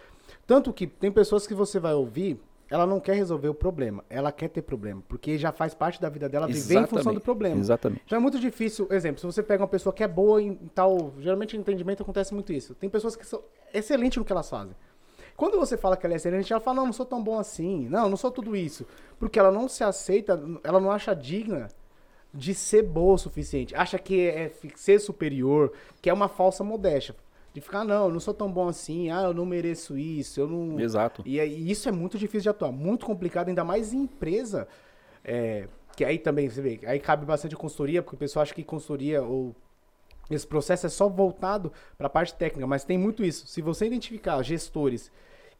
[0.46, 4.32] Tanto que tem pessoas que você vai ouvir, ela não quer resolver o problema, ela
[4.32, 7.20] quer ter problema, porque já faz parte da vida dela viver em função do Exatamente,
[7.20, 7.60] problema.
[7.60, 8.02] Exatamente.
[8.06, 11.12] Então é muito difícil, exemplo, se você pega uma pessoa que é boa em tal,
[11.18, 12.74] geralmente em entendimento acontece muito isso.
[12.74, 14.74] Tem pessoas que são excelentes no que elas fazem.
[15.36, 17.88] Quando você fala que ela é excelente, ela fala, não, não sou tão bom assim,
[17.88, 18.86] não, não sou tudo isso.
[19.18, 21.68] Porque ela não se aceita, ela não acha digna
[22.34, 23.74] de ser boa o suficiente.
[23.76, 25.72] Acha que é fi- ser superior,
[26.02, 27.14] que é uma falsa modéstia.
[27.52, 30.48] De ficar, não, eu não sou tão bom assim, ah, eu não mereço isso, eu
[30.48, 30.80] não...
[30.80, 31.22] Exato.
[31.24, 34.66] E, aí, isso é muito difícil de atuar, muito complicado, ainda mais em empresa.
[35.24, 38.64] é, que aí também, você vê, aí cabe bastante consultoria, porque o pessoal acha que
[38.64, 39.54] consultoria ou
[40.28, 43.46] esse processo é só voltado para a parte técnica, mas tem muito isso.
[43.46, 45.12] Se você identificar gestores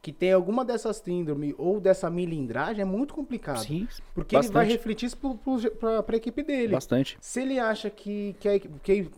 [0.05, 3.63] que tem alguma dessas síndrome ou dessa milindragem, é muito complicado.
[3.65, 4.77] Sim, Porque ele vai bastante.
[4.77, 6.73] refletir isso para a equipe dele.
[6.73, 7.17] bastante.
[7.19, 8.35] Se ele acha que.
[8.39, 9.09] que, a que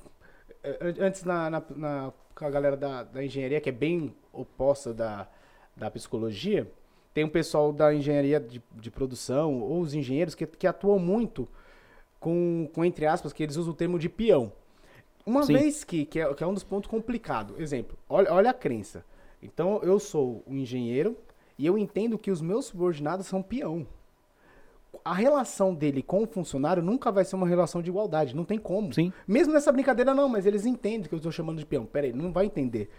[0.64, 4.16] eh, an- antes, na, na, na- com a galera da, da engenharia, que é bem
[4.32, 5.28] oposta da,
[5.76, 6.72] da psicologia,
[7.14, 11.50] tem um pessoal da engenharia de, de produção, ou os engenheiros, que, que atuam muito
[12.18, 14.54] com, com, entre aspas, que eles usam o termo de peão.
[15.26, 15.52] Uma Sim.
[15.58, 17.60] vez que, que, é, que é um dos pontos complicados.
[17.60, 19.04] Exemplo, olha, olha a crença.
[19.42, 21.18] Então, eu sou um engenheiro
[21.58, 23.88] e eu entendo que os meus subordinados são peão
[25.04, 28.58] a relação dele com o funcionário nunca vai ser uma relação de igualdade, não tem
[28.58, 28.94] como.
[28.94, 29.12] Sim.
[29.28, 31.86] Mesmo nessa brincadeira, não, mas eles entendem que eu estou chamando de peão.
[31.86, 32.90] Pera aí, não vai entender.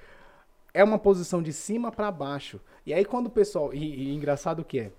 [0.73, 2.61] É uma posição de cima para baixo.
[2.87, 3.73] E aí, quando o pessoal.
[3.75, 4.93] E, e engraçado que é.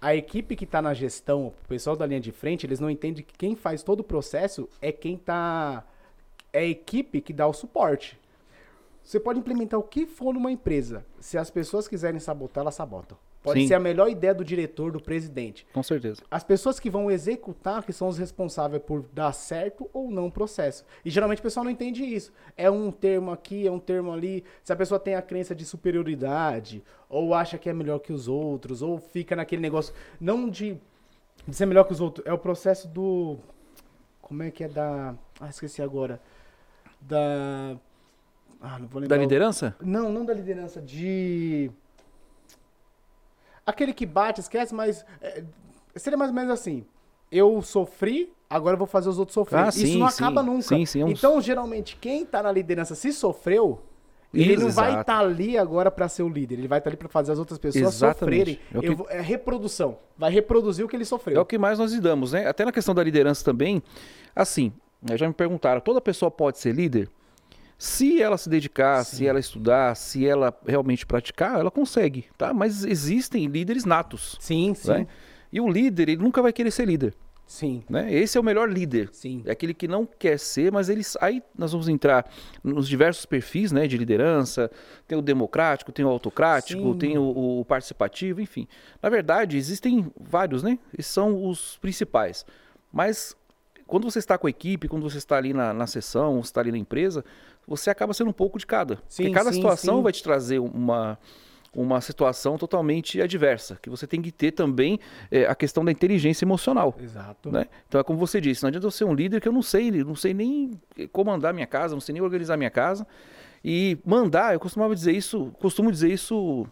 [0.00, 3.24] A equipe que está na gestão, o pessoal da linha de frente, eles não entendem
[3.24, 5.84] que quem faz todo o processo é quem tá.
[6.52, 8.18] É a equipe que dá o suporte.
[9.04, 11.04] Você pode implementar o que for numa empresa.
[11.20, 13.18] Se as pessoas quiserem sabotar, elas sabotam.
[13.42, 13.68] Pode Sim.
[13.68, 15.66] ser a melhor ideia do diretor, do presidente.
[15.70, 16.22] Com certeza.
[16.30, 20.32] As pessoas que vão executar que são os responsáveis por dar certo ou não o
[20.32, 20.82] processo.
[21.04, 22.32] E geralmente o pessoal não entende isso.
[22.56, 24.42] É um termo aqui, é um termo ali.
[24.62, 28.28] Se a pessoa tem a crença de superioridade, ou acha que é melhor que os
[28.28, 30.80] outros, ou fica naquele negócio, não de,
[31.46, 33.36] de ser melhor que os outros, é o processo do.
[34.22, 35.14] Como é que é da.
[35.38, 36.18] Ah, esqueci agora.
[36.98, 37.76] Da.
[38.66, 39.16] Ah, não vou lembrar.
[39.16, 39.76] Da o- liderança?
[39.82, 41.70] não, não da liderança, de.
[43.66, 45.04] Aquele que bate, esquece, mas.
[45.20, 45.42] é,
[45.96, 46.84] seria mais ou menos assim.
[47.30, 49.66] Eu sofri, agora eu vou fazer os outros sofrerem.
[49.66, 50.22] Ah, Isso sim, não sim.
[50.22, 50.62] acaba nunca.
[50.62, 53.82] Sim, sim, é um- Então, geralmente, quem tá na liderança se sofreu,
[54.32, 55.00] ele não vai Exato.
[55.00, 56.58] estar ali agora pra ser o líder.
[56.58, 58.18] Ele vai estar ali pra fazer as outras pessoas Exatamente.
[58.54, 58.60] sofrerem.
[58.72, 59.98] É o que- vou- é reprodução.
[60.16, 61.36] Vai reproduzir o que ele sofreu.
[61.38, 62.46] É o que mais nós lidamos, né?
[62.46, 63.82] Até na questão da liderança também,
[64.36, 64.72] assim,
[65.14, 67.08] já me perguntaram, toda pessoa pode ser líder?
[67.78, 72.54] Se ela se dedicar, se ela estudar, se ela realmente praticar, ela consegue, tá?
[72.54, 74.90] Mas existem líderes natos, Sim, sim.
[74.90, 75.06] né?
[75.52, 77.14] E o líder, ele nunca vai querer ser líder,
[77.46, 78.10] Sim, né?
[78.12, 79.10] Esse é o melhor líder.
[79.12, 79.42] sim.
[79.44, 81.14] É aquele que não quer ser, mas eles.
[81.20, 82.26] Aí nós vamos entrar
[82.62, 84.70] nos diversos perfis né, de liderança.
[85.06, 86.98] Tem o democrático, tem o autocrático, Sim.
[86.98, 88.66] tem o, o participativo, enfim.
[89.02, 90.78] Na verdade, existem vários, né?
[90.96, 92.46] Esses são os principais.
[92.90, 93.36] Mas
[93.94, 96.60] quando você está com a equipe, quando você está ali na, na sessão, você está
[96.60, 97.24] ali na empresa,
[97.64, 98.96] você acaba sendo um pouco de cada.
[99.08, 100.02] Sim, Porque cada sim, situação sim.
[100.02, 101.16] vai te trazer uma,
[101.72, 104.98] uma situação totalmente adversa, que você tem que ter também
[105.30, 106.92] é, a questão da inteligência emocional.
[107.00, 107.52] Exato.
[107.52, 107.66] Né?
[107.86, 109.92] Então é como você disse, não adianta eu ser um líder que eu não sei,
[109.92, 110.72] não sei nem
[111.12, 113.06] comandar minha casa, não sei nem organizar minha casa.
[113.64, 116.66] E mandar, eu costumava dizer isso, costumo dizer isso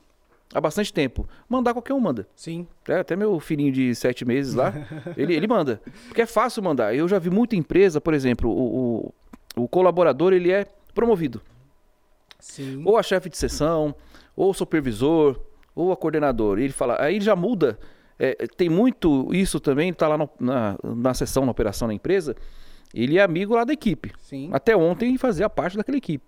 [0.54, 1.28] há bastante tempo.
[1.48, 2.28] Mandar qualquer um manda.
[2.34, 2.66] Sim.
[2.88, 4.72] É, até meu filhinho de sete meses lá,
[5.16, 5.80] ele, ele manda.
[6.08, 6.94] Porque é fácil mandar.
[6.94, 9.12] Eu já vi muita empresa, por exemplo, o,
[9.56, 11.40] o, o colaborador ele é promovido.
[12.38, 12.82] Sim.
[12.84, 13.94] Ou a chefe de sessão,
[14.36, 15.40] ou o supervisor,
[15.74, 16.58] ou a coordenador.
[16.58, 17.78] E ele fala, aí já muda.
[18.18, 22.36] É, tem muito isso também, está lá no, na, na sessão, na operação na empresa.
[22.94, 24.12] Ele é amigo lá da equipe.
[24.18, 24.50] Sim.
[24.52, 26.24] Até ontem fazia parte daquela equipe.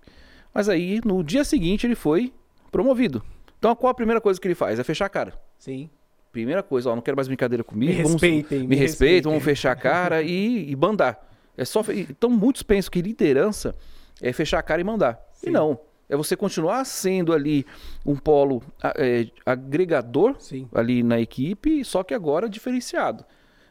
[0.52, 2.32] Mas aí, no dia seguinte, ele foi
[2.70, 3.22] promovido.
[3.64, 4.78] Então, qual a primeira coisa que ele faz?
[4.78, 5.32] É fechar a cara.
[5.58, 5.88] Sim.
[6.30, 7.92] Primeira coisa, ó, não quero mais brincadeira comigo.
[7.92, 8.82] Me vamos- respeitem, Me, me respeitem,
[9.14, 9.22] respeitem.
[9.22, 11.26] vamos fechar a cara e, e mandar.
[11.56, 13.74] É só, então, muitos pensam que liderança
[14.20, 15.18] é fechar a cara e mandar.
[15.42, 15.50] E Sim.
[15.50, 15.80] não.
[16.10, 17.64] É você continuar sendo ali
[18.04, 20.68] um polo a- é, agregador Sim.
[20.74, 23.24] ali na equipe, só que agora diferenciado.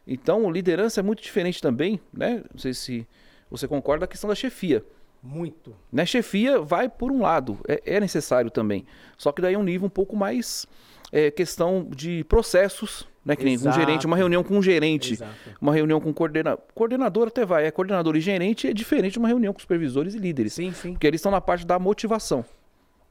[0.07, 2.43] Então, liderança é muito diferente também, né?
[2.51, 3.07] Não sei se
[3.47, 4.83] você concorda da questão da chefia.
[5.23, 5.73] Muito.
[5.89, 6.05] Né?
[6.05, 8.85] Chefia vai por um lado, é, é necessário também.
[9.17, 10.67] Só que daí é um nível um pouco mais
[11.13, 13.35] é, questão de processos, né?
[13.37, 13.79] Que nem um Exato.
[13.79, 15.31] gerente, uma reunião com um gerente, Exato.
[15.61, 16.57] uma reunião com coordena...
[16.75, 20.17] coordenador até vai, é coordenador e gerente é diferente de uma reunião com supervisores e
[20.17, 20.53] líderes.
[20.53, 20.91] Sim, sim.
[20.91, 22.43] Porque eles estão na parte da motivação.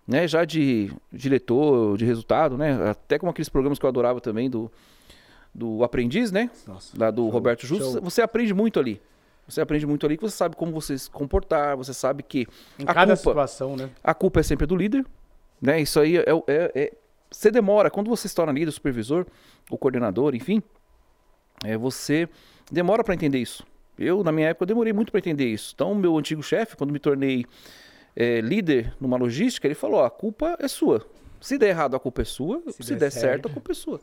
[0.06, 0.28] Né?
[0.28, 2.90] Já de diretor, de resultado, né?
[2.90, 4.70] Até como aqueles programas que eu adorava também do,
[5.54, 6.50] do aprendiz, né?
[6.66, 6.92] Nossa.
[6.98, 8.02] lá do Show, Roberto Justo, show.
[8.02, 9.00] você aprende muito ali.
[9.52, 12.46] Você aprende muito ali que você sabe como você se comportar, você sabe que
[12.78, 13.90] Em a cada culpa, situação, né?
[14.02, 15.04] a culpa é sempre do líder,
[15.60, 15.78] né?
[15.80, 16.92] Isso aí é, é- é-
[17.30, 19.26] você demora quando você se torna líder, supervisor,
[19.70, 20.62] ou coordenador, enfim,
[21.64, 22.28] é, você
[22.70, 23.64] demora para entender isso.
[23.98, 25.72] Eu na minha época eu demorei muito para entender isso.
[25.74, 27.44] Então meu antigo chefe, quando me tornei
[28.16, 31.06] é, líder numa logística, ele falou: a culpa é sua.
[31.42, 33.48] Se der errado a culpa é sua, se, Se der, der certo certo.
[33.48, 34.00] a culpa é sua.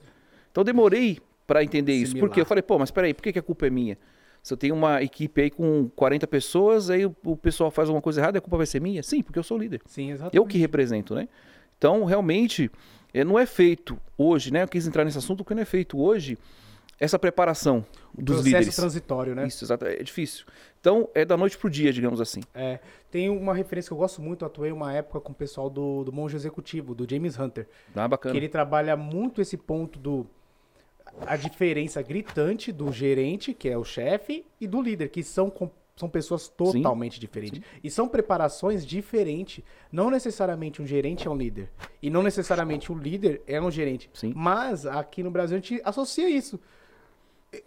[0.52, 2.12] Então eu demorei para entender isso.
[2.12, 2.28] Assimilar.
[2.30, 3.98] Porque eu falei, pô, mas peraí, por que, que a culpa é minha?
[4.50, 8.02] Se eu tenho uma equipe aí com 40 pessoas, aí o, o pessoal faz alguma
[8.02, 9.04] coisa errada, a culpa vai ser minha?
[9.04, 9.80] Sim, porque eu sou líder.
[9.86, 10.36] Sim, exatamente.
[10.36, 11.30] Eu que represento, né?
[11.78, 12.72] Então, realmente,
[13.14, 14.64] eh, não é feito hoje, né?
[14.64, 16.36] Eu quis entrar nesse assunto porque não é feito hoje
[17.00, 18.76] essa preparação dos Processo líderes.
[18.76, 19.46] transitório, né?
[19.46, 19.86] Isso, exato.
[19.86, 20.46] É difícil.
[20.82, 22.42] Então, é da noite pro dia, digamos assim.
[22.56, 22.80] É,
[23.12, 26.04] tem uma referência que eu gosto muito, eu atuei uma época com o pessoal do,
[26.04, 28.34] do Monge Executivo, do James Hunter, Ah, bacana.
[28.34, 30.26] que ele trabalha muito esse ponto do
[31.26, 35.52] a diferença gritante do gerente, que é o chefe, e do líder, que são,
[35.96, 37.62] são pessoas totalmente diferentes.
[37.84, 39.64] E são preparações diferentes.
[39.92, 41.70] Não necessariamente um gerente é um líder.
[42.02, 44.10] E não necessariamente o líder é um gerente.
[44.14, 44.34] Sim.
[44.36, 46.60] Mas aqui no Brasil a gente associa isso.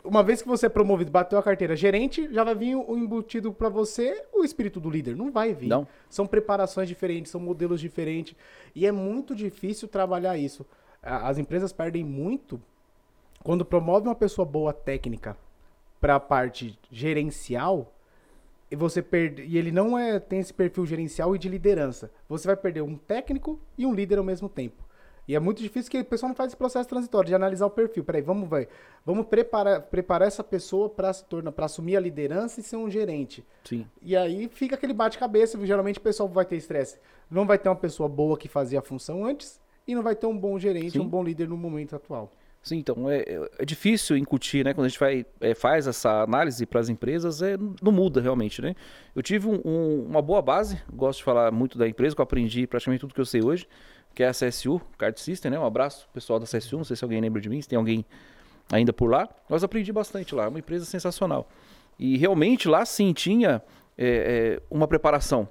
[0.04, 3.52] Uma vez que você é promovido, bateu a carteira gerente, já vai vir o embutido
[3.52, 5.16] pra você o espírito do líder.
[5.16, 5.68] Não vai vir.
[5.68, 5.88] Não.
[6.08, 8.36] São preparações diferentes, são modelos diferentes.
[8.76, 10.64] E é muito difícil trabalhar isso.
[11.02, 12.62] As empresas perdem muito
[13.42, 15.36] quando promovem uma pessoa boa técnica
[16.00, 17.92] para a parte gerencial
[18.70, 22.10] e você perde e ele não é tem esse perfil gerencial e de liderança.
[22.28, 24.82] Você vai perder um técnico e um líder ao mesmo tempo.
[25.26, 27.70] E é muito difícil que o pessoal não faz esse processo transitório de analisar o
[27.70, 28.02] perfil.
[28.02, 28.68] Peraí, vamos ver.
[29.06, 32.90] Vamos preparar, preparar essa pessoa para se tornar, para assumir a liderança e ser um
[32.90, 33.44] gerente.
[33.62, 33.86] Sim.
[34.00, 35.64] E aí fica aquele bate-cabeça.
[35.64, 36.98] Geralmente o pessoal vai ter estresse.
[37.30, 40.26] Não vai ter uma pessoa boa que fazia a função antes e não vai ter
[40.26, 41.00] um bom gerente, Sim.
[41.00, 42.30] um bom líder no momento atual.
[42.62, 44.72] Sim, então é, é- é difícil incutir, né?
[44.72, 48.62] Quando a gente vai, é, faz essa análise para as empresas, é, não muda realmente,
[48.62, 48.76] né?
[49.16, 52.24] Eu tive um- um- uma boa base, gosto de falar muito da empresa, que eu
[52.24, 53.66] aprendi praticamente tudo que eu sei hoje,
[54.14, 55.58] que é a CSU, Card System, né?
[55.58, 58.04] Um abraço pessoal da CSU, não sei se alguém lembra de mim, se tem alguém
[58.70, 59.28] ainda por lá.
[59.48, 61.48] Mas aprendi bastante lá, é uma empresa sensacional.
[61.98, 63.60] E realmente lá sim tinha
[63.98, 65.48] é, é, uma preparação.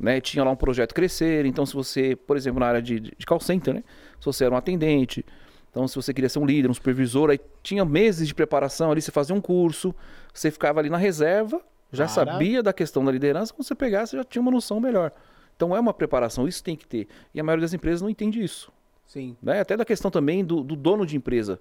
[0.00, 0.20] Né?
[0.20, 3.38] Tinha lá um projeto crescer, então se você, por exemplo, na área de, de call
[3.38, 3.84] center, né?
[4.18, 5.24] Se você era um atendente,
[5.74, 9.02] então se você queria ser um líder, um supervisor, aí tinha meses de preparação ali,
[9.02, 9.92] você fazia um curso,
[10.32, 11.60] você ficava ali na reserva,
[11.92, 12.30] já Cara.
[12.32, 15.10] sabia da questão da liderança, quando você pegasse já tinha uma noção melhor.
[15.56, 17.08] Então é uma preparação, isso tem que ter.
[17.34, 18.72] E a maioria das empresas não entende isso.
[19.04, 19.60] Sim, Né?
[19.60, 21.58] Até da questão também do, do dono de empresa.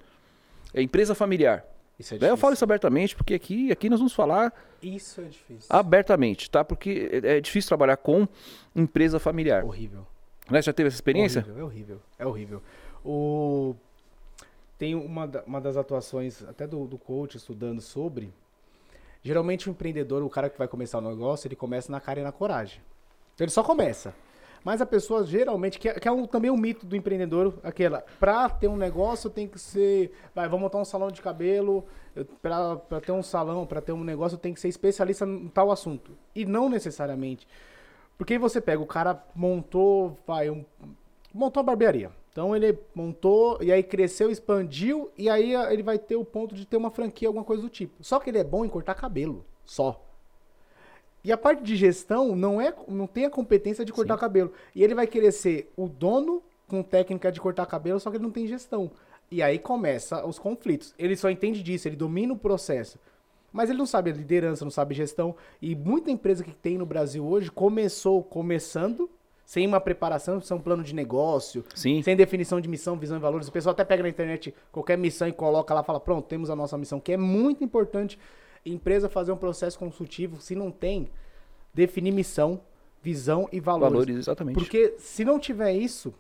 [0.75, 1.65] É empresa familiar.
[1.99, 2.19] isso é Né?
[2.19, 2.33] difícil.
[2.33, 5.65] Eu falo isso abertamente porque aqui, aqui nós vamos falar Isso é difícil.
[5.69, 6.63] abertamente, tá?
[6.63, 8.27] Porque é é difícil trabalhar com
[8.75, 9.63] empresa familiar.
[9.63, 10.05] Horrível.
[10.51, 10.61] Né?
[10.61, 11.41] Já teve essa experiência?
[11.41, 12.01] Horrível, é horrível.
[12.19, 12.63] É horrível.
[13.03, 13.75] O...
[14.83, 18.33] Tem uma, uma das atuações, até do, do coach estudando sobre.
[19.21, 22.23] Geralmente o empreendedor, o cara que vai começar o negócio, ele começa na cara e
[22.23, 22.81] na coragem.
[23.33, 24.13] Então ele só começa.
[24.61, 28.03] Mas a pessoa geralmente, que é, que é um- também um mito do empreendedor, aquela,
[28.19, 32.25] pra ter um negócio tem que ser, vai, vou montar um salão de cabelo, eu,
[32.41, 35.71] pra, pra ter um salão, pra ter um negócio tem que ser especialista em tal
[35.71, 36.11] assunto.
[36.35, 37.47] E não necessariamente.
[38.17, 40.65] Porque aí você pega, o cara montou, vai, um,
[41.33, 42.11] montou uma barbearia.
[42.33, 46.55] Então ele montou e aí cresceu, expandiu e aí a- ele vai ter o ponto
[46.55, 47.93] de ter uma franquia, alguma coisa do tipo.
[48.03, 50.03] Só que ele é bom em cortar cabelo, só.
[51.23, 54.19] E a parte de gestão não é, não tem a competência de cortar Sim.
[54.19, 54.51] cabelo.
[54.75, 58.23] E ele vai querer ser o dono com técnica de cortar cabelo, só que ele
[58.23, 58.91] não tem gestão.
[59.31, 60.93] E aí começa os conflitos.
[60.97, 62.97] Ele só entende disso, ele domina o processo.
[63.53, 65.35] Mas ele não sabe a liderança, não sabe gestão.
[65.61, 69.07] E muita empresa que tem no Brasil hoje começou começando
[69.45, 72.01] sem uma preparação, sem um plano de negócio, Sim.
[72.01, 73.47] sem definição de missão, visão e valores.
[73.47, 76.55] O pessoal até pega na internet qualquer missão e coloca lá, fala, pronto, temos a
[76.55, 78.17] nossa missão, que é muito importante
[78.65, 81.09] empresa fazer um processo consultivo, se não tem,
[81.73, 82.61] definir missão,
[83.01, 83.91] visão e valores.
[83.93, 84.55] Valores, exatamente.
[84.55, 86.13] Porque se não tiver isso,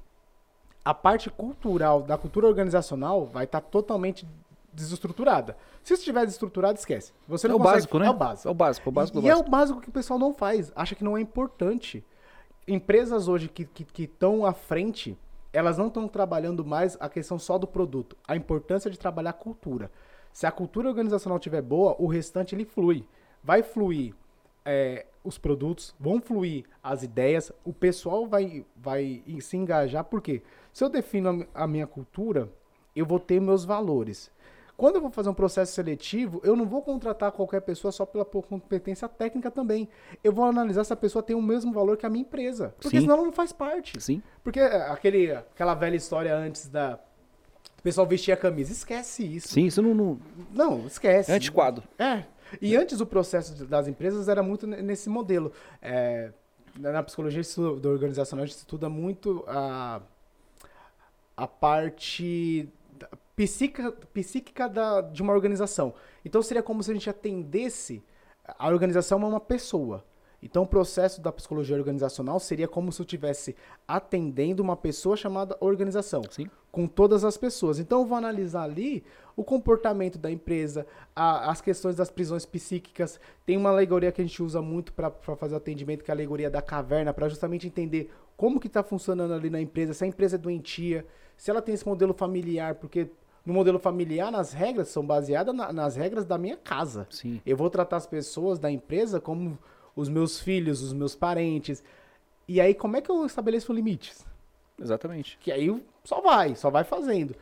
[0.83, 4.27] a parte cultural, da cultura organizacional, vai estar totalmente
[4.73, 5.55] desestruturada.
[5.83, 7.13] Se estiver desestruturado, esquece.
[7.27, 8.07] Você é não o consegue- básico, né?
[8.07, 8.47] É o básico.
[8.47, 9.47] É o básico, é o básico E, do e é básico.
[9.47, 12.03] o básico que o pessoal não faz, acha que não é importante.
[12.67, 15.17] Empresas hoje que estão que, que à frente,
[15.51, 19.33] elas não estão trabalhando mais a questão só do produto, a importância de trabalhar a
[19.33, 19.91] cultura.
[20.31, 23.05] Se a cultura organizacional estiver boa, o restante ele flui.
[23.43, 24.15] Vai fluir
[24.65, 30.41] é, os produtos, vão fluir as ideias, o pessoal vai, vai se engajar, porque
[30.71, 32.49] se eu defino a minha cultura,
[32.95, 34.31] eu vou ter meus valores.
[34.75, 38.25] Quando eu vou fazer um processo seletivo, eu não vou contratar qualquer pessoa só pela
[38.25, 39.87] competência técnica também.
[40.23, 42.73] Eu vou analisar se a pessoa tem o mesmo valor que a minha empresa.
[42.81, 43.01] Porque Sim.
[43.01, 44.01] senão ela não faz parte.
[44.01, 44.21] Sim.
[44.43, 46.99] Porque é, aquele, aquela velha história antes da.
[47.77, 48.71] O pessoal vestia a camisa.
[48.71, 49.49] Esquece isso.
[49.49, 50.19] Sim, isso não, não-
[50.51, 51.31] Não, esquece.
[51.31, 51.83] é antiquado.
[51.99, 52.23] É.
[52.61, 55.51] E antes o processo das empresas era muito ne- nesse modelo.
[55.81, 56.31] É,
[56.79, 57.41] na psicologia
[57.79, 60.01] do organizacional a gente estuda muito a,
[61.37, 62.69] a parte
[63.35, 65.93] psíquica, psíquica da, de uma organização.
[66.23, 68.03] Então seria como se a gente atendesse
[68.45, 70.03] a organização a uma pessoa.
[70.41, 73.55] Então o processo da psicologia organizacional seria como se eu estivesse
[73.87, 76.49] atendendo uma pessoa chamada organização Sim.
[76.69, 77.79] com todas as pessoas.
[77.79, 79.05] Então eu vou analisar ali
[79.37, 83.21] o comportamento da empresa, a- as questões das prisões psíquicas.
[83.45, 86.49] Tem uma alegoria que a gente usa muito para fazer atendimento, que é a alegoria
[86.49, 90.35] da caverna, para justamente entender como que está funcionando ali na empresa, se a empresa
[90.35, 91.05] é doentia,
[91.37, 93.09] se ela tem esse modelo familiar, porque
[93.45, 97.07] no modelo familiar as regras são baseadas na- nas regras da minha casa.
[97.09, 97.41] Sim.
[97.45, 99.57] Eu vou tratar as pessoas da empresa como
[99.95, 101.83] os meus filhos, os meus parentes.
[102.47, 104.25] E aí, como é que eu estabeleço limites?
[104.79, 105.37] Exatamente.
[105.41, 107.35] Que aí só vai, só vai fazendo.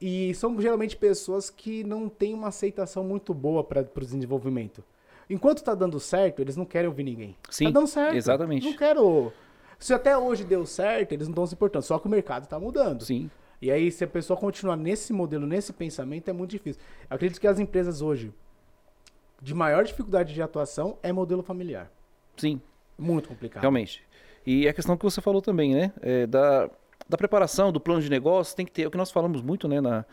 [0.00, 4.84] E são geralmente pessoas que não têm uma aceitação muito boa para o desenvolvimento.
[5.28, 7.34] Enquanto tá dando certo, eles não querem ouvir ninguém.
[7.50, 8.14] Sim, tá dando certo.
[8.14, 8.64] exatamente.
[8.66, 9.32] Não quero.
[9.78, 11.84] Se até hoje deu certo, eles não estão se importando.
[11.84, 13.02] Só que o mercado tá mudando.
[13.04, 13.30] Sim.
[13.60, 16.80] E aí, se a pessoa continuar nesse modelo, nesse pensamento, é muito difícil.
[17.08, 18.32] Eu acredito que as empresas hoje,
[19.40, 21.90] de maior dificuldade de atuação, é modelo familiar.
[22.36, 22.60] Sim.
[22.98, 23.62] Muito complicado.
[23.62, 24.02] Realmente.
[24.46, 25.92] E a questão que você falou também, né?
[26.00, 26.70] é da,
[27.08, 29.66] da preparação, do plano de negócio, tem que ter, é o que nós falamos muito,
[29.66, 30.04] né, na,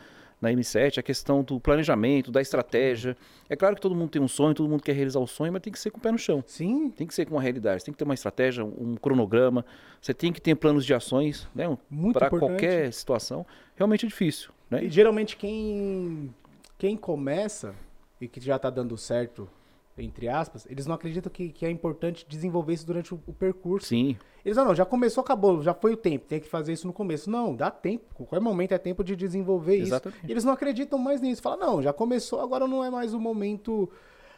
[0.44, 3.16] na M7, a questão do planejamento, da estratégia.
[3.50, 5.62] É claro que todo mundo tem um sonho, todo mundo quer realizar o sonho, mas
[5.62, 6.44] tem que ser com o pé no chão.
[6.46, 9.66] Sim, Tem que ser com uma realidade, você tem que ter uma estratégia, um cronograma,
[10.02, 11.66] você tem que ter planos de ações, né?
[12.12, 13.46] Para qualquer situação.
[13.78, 14.84] Realmente é difícil, né?
[14.84, 16.36] E geralmente quem,
[16.78, 17.74] quem começa
[18.20, 19.50] e que já tá dando certo,
[19.98, 23.88] entre aspas, eles não acreditam que, que é importante desenvolver isso durante o, o percurso.
[23.88, 26.86] Sim, Eles falam, não, já começou, acabou, já foi o tempo, tem que fazer isso
[26.86, 27.30] no começo.
[27.30, 29.88] Não, dá tempo, qualquer momento é tempo de desenvolver isso.
[29.88, 30.30] Exatamente.
[30.30, 31.42] Eles não acreditam mais nisso.
[31.42, 33.90] Fala, não, já começou, agora não é mais o momento.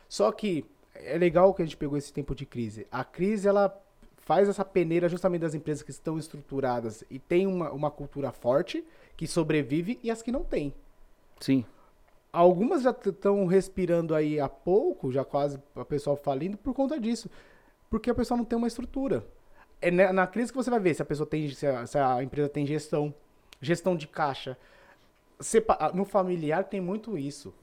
[0.08, 2.86] Só que é legal que a gente pegou esse tempo de crise.
[2.92, 3.76] A crise, ela
[4.18, 8.84] faz essa peneira justamente das empresas que estão estruturadas e tem uma, uma cultura forte,
[9.18, 10.74] que sobrevive, e as que não têm.
[11.40, 11.66] sim,
[12.34, 17.30] Algumas já estão respirando aí há pouco, já quase o pessoal falindo por conta disso.
[17.90, 19.24] Porque a pessoa não tem uma estrutura.
[19.82, 22.24] É na, crise que você vai ver se a pessoa tem, se a, se a
[22.24, 23.14] empresa tem gestão,
[23.62, 24.58] gestão de caixa.
[25.40, 27.54] Sepa- no familiar tem muito isso.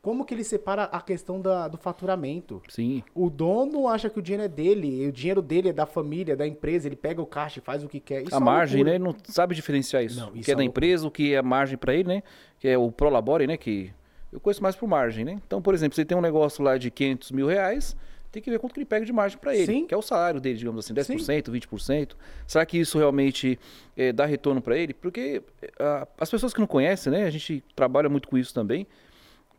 [0.00, 2.62] Como que ele separa a questão da- do faturamento?
[2.68, 3.02] sim.
[3.14, 6.36] O dono acha que o dinheiro é dele, e o dinheiro dele é da família,
[6.36, 8.22] da empresa, ele pega o caixa e faz o que quer.
[8.22, 8.90] Isso é a uma margem, loucura.
[8.90, 8.96] né?
[8.96, 10.20] Ele não sabe diferenciar isso.
[10.20, 12.22] Não, o isso que é é da empresa, o que é margem para ele, né?
[12.60, 13.56] Que é o Prolabore, né?
[13.56, 13.92] Que
[14.32, 15.40] eu conheço mais por margem, né?
[15.46, 17.96] Então, por exemplo, você tem um negócio lá de 500 mil reais,
[18.30, 19.66] tem que ver quanto que ele pega de margem para ele.
[19.66, 19.86] Sim.
[19.86, 22.12] Que é o salário dele, digamos assim, 10%, 20%.
[22.46, 23.58] Será que isso realmente
[23.96, 24.92] eh, dá retorno para ele?
[24.92, 27.24] Porque eh, a- as pessoas que não conhecem, né?
[27.24, 28.86] A gente trabalha muito com isso também.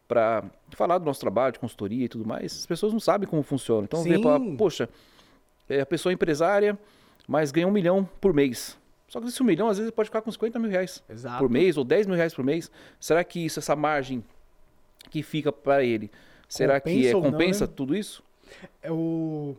[0.07, 3.43] Para falar do nosso trabalho de consultoria e tudo mais, as pessoas não sabem como
[3.43, 3.83] funciona.
[3.83, 4.23] Então, vê, Sim.
[4.23, 4.89] fala, poxa,
[5.69, 6.77] é, a pessoa é empresária,
[7.27, 8.75] mas ganha um milhão por mês.
[9.07, 11.37] Só que esse um milhão, às vezes, ele pode ficar com 50 mil reais Exato.
[11.39, 12.71] por mês ou 10 mil reais por mês.
[12.99, 14.23] Será que isso, essa margem
[15.11, 16.09] que fica para ele,
[16.47, 17.73] será que Compensa é, ou não, compensa né?
[17.75, 18.23] tudo isso?
[18.81, 19.55] É o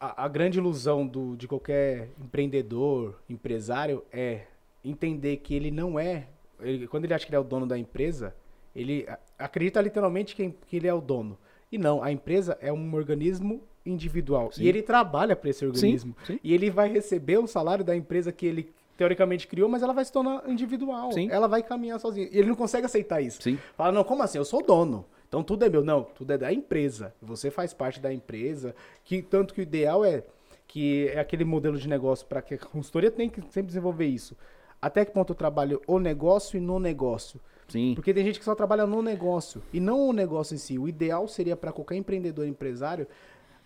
[0.00, 4.42] a, a grande ilusão do, de qualquer empreendedor, empresário é
[4.84, 6.26] entender que ele não é.
[6.60, 8.34] ele- quando ele acha que ele é o dono da empresa,
[8.74, 9.06] ele
[9.38, 11.38] acredita literalmente que, que ele é o dono.
[11.70, 14.50] E não, a empresa é um organismo individual.
[14.52, 14.64] Sim.
[14.64, 16.14] E ele trabalha para esse organismo.
[16.26, 16.38] sim.
[16.42, 20.04] E ele vai receber um salário da empresa que ele teoricamente criou, mas ela vai
[20.04, 21.12] se tornar individual.
[21.12, 21.28] Sim.
[21.30, 22.28] Ela vai caminhar sozinha.
[22.30, 23.40] E ele não consegue aceitar isso.
[23.42, 23.58] Sim.
[23.76, 24.38] Fala, não, como assim?
[24.38, 25.04] Eu sou dono.
[25.32, 25.82] Então tudo é meu.
[25.82, 27.14] Não, tudo é da empresa.
[27.22, 28.74] Você faz parte da empresa.
[29.02, 30.22] Que tanto que o ideal é
[30.68, 34.36] que é aquele modelo de negócio para que a consultoria tem que sempre desenvolver isso.
[34.80, 37.40] Até que ponto eu trabalho o negócio e no negócio?
[37.66, 37.94] Sim.
[37.94, 40.78] Porque tem gente que só trabalha no negócio e não o negócio em si.
[40.78, 43.06] O ideal seria para qualquer empreendedor empresário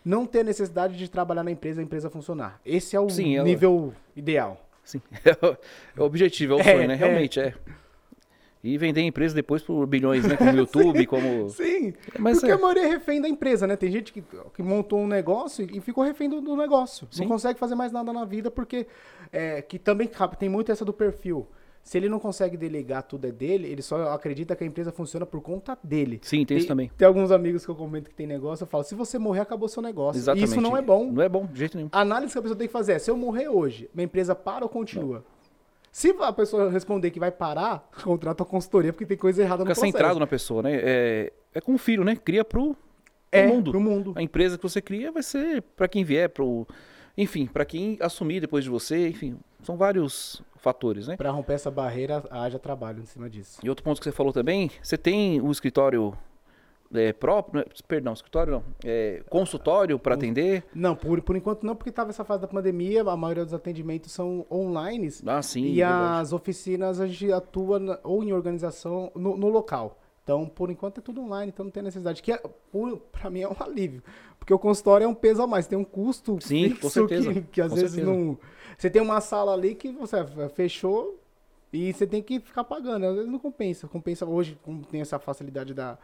[0.05, 2.61] não ter necessidade de trabalhar na empresa e a empresa funcionar.
[2.65, 4.65] Esse é o Sim, é nível ideal.
[4.85, 5.03] Sim.
[5.25, 5.57] É o,
[5.97, 6.95] é objetivo, é o É, sonho, né?
[6.95, 6.97] é.
[6.97, 7.55] Realmente é.
[8.65, 10.37] E vender a empresa depois por bilhões, né?
[10.37, 11.49] Como o YouTube, como.
[11.51, 12.55] Sim, Mas porque é.
[12.55, 13.77] a maioria é refém da empresa, né?
[13.77, 14.23] Tem gente que,
[14.55, 17.07] que montou um negócio e ficou refém do, do negócio.
[17.11, 17.23] Sim.
[17.23, 18.87] Não consegue fazer mais nada na vida porque
[19.33, 21.47] é, que também tem muito essa do perfil.
[21.87, 25.25] Se ele não consegue delegar tudo é dele, ele só acredita que a empresa funciona
[25.25, 26.19] por conta dele.
[26.21, 26.91] Sim, tem isso também.
[26.99, 29.69] Tem alguns amigos que eu comento que tem negócio, eu falo, se você morrer, acabou
[29.69, 30.19] seu negócio.
[30.19, 30.49] Exatamente.
[30.49, 31.13] E isso não é bom.
[31.13, 31.89] Não é bom, de jeito nenhum.
[31.93, 34.35] A análise que a pessoa tem que fazer é, se eu morrer hoje, minha empresa
[34.35, 35.25] para ou continua?
[35.97, 39.71] Se a pessoa responder que vai parar, contrata a consultoria porque tem coisa errada no
[39.71, 39.93] Fica processo.
[39.97, 40.75] centrado na pessoa, né?
[40.75, 42.15] É, é como um filho, né?
[42.15, 42.77] Cria pro, pro
[43.33, 43.71] é, mundo.
[43.71, 44.13] pro mundo.
[44.15, 46.69] A empresa que você cria vai ser para quem vier, pro.
[47.17, 51.17] Enfim, para quem assumir depois de você, enfim, são vários fatores, né?
[51.17, 53.59] Pra romper essa barreira, haja trabalho em cima disso.
[53.63, 56.13] E outro ponto que você falou também, você tem o escritório
[56.95, 57.67] é, próprio, né?
[57.87, 60.65] perdão, escritório não, é, consultório para atender.
[60.75, 64.13] Não, por, por enquanto não, porque tava essa fase da pandemia, a maioria dos atendimentos
[64.13, 65.09] são online.
[65.27, 65.65] Ah, sim.
[65.65, 66.21] e verdade.
[66.23, 69.99] as oficinas a gente atua na- ou em organização no, no local.
[70.23, 72.21] Então, por enquanto é tudo online, então não tem necessidade.
[72.21, 72.43] Que é,
[73.13, 74.03] pra mim é um alívio.
[74.39, 77.33] Porque o consultório é um peso a mais, tem um custo Sim, fixo com certeza,
[77.33, 78.11] que, que às vezes certeza.
[78.13, 78.37] não.
[78.77, 80.17] Você tem uma sala ali que você
[80.55, 81.19] fechou
[81.73, 83.07] e você tem que ficar pagando.
[83.07, 83.87] Às vezes não compensa.
[83.89, 85.97] Compensa hoje, como tem essa facilidade da,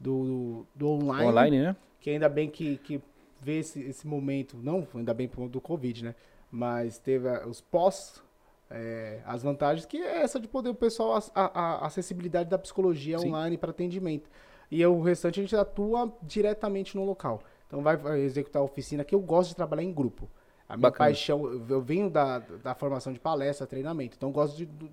[0.00, 1.76] do, do online, Online, né?
[2.00, 3.00] que ainda bem que, que
[3.40, 6.14] vê esse, esse momento, não ainda bem por conta do Covid, né?
[6.50, 8.22] Mas teve a- os pós,
[8.70, 12.58] é, as vantagens, que é essa de poder o pessoal, a, a- a acessibilidade da
[12.58, 13.28] psicologia Sim.
[13.28, 14.28] online para atendimento.
[14.70, 17.42] E o restante a gente atua diretamente no local.
[17.66, 20.28] Então vai vai executar a oficina, que eu gosto de trabalhar em grupo.
[20.68, 21.08] A minha Bacana.
[21.10, 24.90] paixão, eu- venho da, da formação de palestra, treinamento, então eu gosto de, do-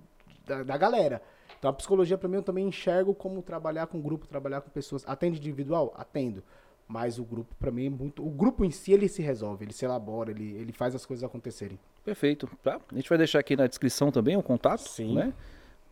[0.48, 1.20] da, da galera.
[1.58, 5.04] Então a psicologia para mim eu também enxergo como trabalhar com grupo, trabalhar com pessoas.
[5.06, 5.92] Atende individual?
[5.96, 6.42] Atendo.
[6.86, 8.26] Mas o grupo, para mim, é muito.
[8.26, 11.22] O grupo em si, ele se resolve, ele se elabora, ele, ele faz as coisas
[11.22, 11.78] acontecerem.
[12.02, 12.48] Perfeito.
[12.62, 12.80] Tá?
[12.90, 15.14] A gente vai deixar aqui na descrição também o contato, Sim.
[15.14, 15.34] né?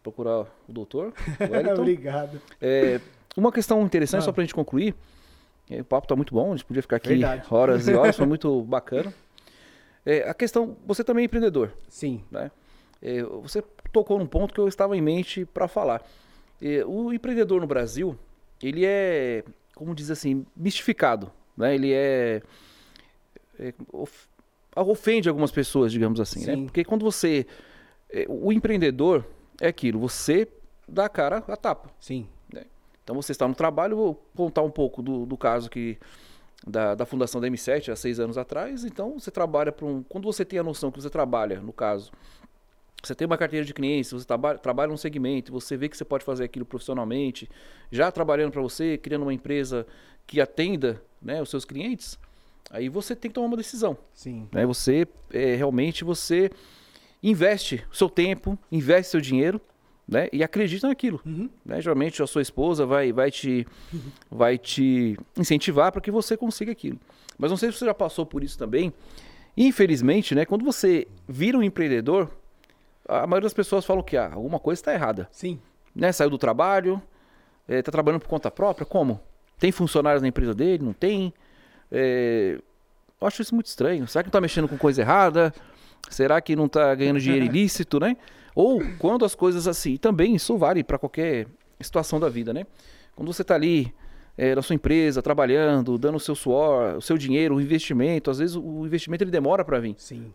[0.02, 1.12] Procurar o doutor.
[1.38, 1.80] Wellington.
[1.82, 2.40] Obrigado.
[2.62, 2.98] É,
[3.36, 4.24] uma questão interessante, Ah.
[4.24, 4.94] só pra gente concluir.
[5.68, 7.46] é, o papo tá muito bom, a gente podia ficar aqui Verdade.
[7.50, 9.12] horas e horas, foi muito bacana.
[10.06, 12.24] É, a questão, você também é empreendedor, Sim.
[12.30, 12.50] né?
[13.02, 13.62] É, você
[13.96, 16.02] tocou num ponto que eu estava em mente para falar.
[16.86, 18.18] O empreendedor no Brasil,
[18.62, 19.42] ele é,
[19.74, 21.74] como diz assim, mistificado, né?
[21.74, 22.42] Ele é,
[23.58, 24.28] é, of-
[24.76, 26.56] ofende algumas pessoas, digamos assim, né?
[26.64, 27.46] Porque quando você,
[28.10, 29.24] é, o empreendedor
[29.60, 30.46] é aquilo, você
[30.86, 31.90] dá a cara a tapa.
[31.98, 32.26] Sim.
[33.02, 35.96] Então você está no trabalho, vou contar um pouco do, do caso que
[36.66, 38.84] da, da fundação da M7 há seis anos atrás.
[38.84, 40.02] Então você trabalha para um.
[40.02, 42.10] Quando você tem a noção que você trabalha, no caso,
[43.02, 46.04] você tem uma carteira de clientes, você trabalha, trabalha num segmento, você vê que você
[46.04, 47.48] pode fazer aquilo profissionalmente,
[47.90, 49.86] já trabalhando para você, criando uma empresa
[50.26, 52.18] que atenda né, os seus clientes,
[52.70, 53.96] aí você tem que tomar uma decisão.
[54.12, 54.48] Sim.
[54.52, 54.66] Né?
[54.66, 56.50] Você é, realmente você
[57.22, 59.60] investe o seu tempo, investe seu dinheiro
[60.06, 60.28] né?
[60.32, 61.48] e acredita naquilo Uhum.
[61.64, 61.80] né?
[61.80, 63.66] Geralmente a sua esposa vai, vai, te,
[64.30, 66.98] vai te incentivar para que você consiga aquilo.
[67.38, 68.92] Mas não sei se você já passou por isso também.
[69.56, 72.30] Infelizmente, né, quando você vira um empreendedor,
[73.08, 75.28] a maioria das pessoas falam que ah, alguma coisa está errada.
[75.30, 75.60] Sim.
[75.94, 76.12] Né?
[76.12, 77.00] Saiu do trabalho,
[77.68, 79.20] está trabalhando por conta própria, como?
[79.58, 80.84] Tem funcionários na empresa dele?
[80.84, 81.32] Não tem?
[81.90, 82.58] É,
[83.20, 84.06] eu acho isso muito estranho.
[84.06, 85.54] Será que não está mexendo com coisa errada?
[86.10, 88.16] Será que não está ganhando dinheiro ilícito, né?
[88.54, 91.46] Ou quando as coisas assim, e também isso vale para qualquer
[91.80, 92.66] situação da vida, né?
[93.14, 93.94] Quando você está ali
[94.36, 98.38] é, na sua empresa, trabalhando, dando o seu suor, o seu dinheiro, o investimento, às
[98.38, 99.94] vezes o investimento ele demora para vir.
[99.98, 100.32] Sim.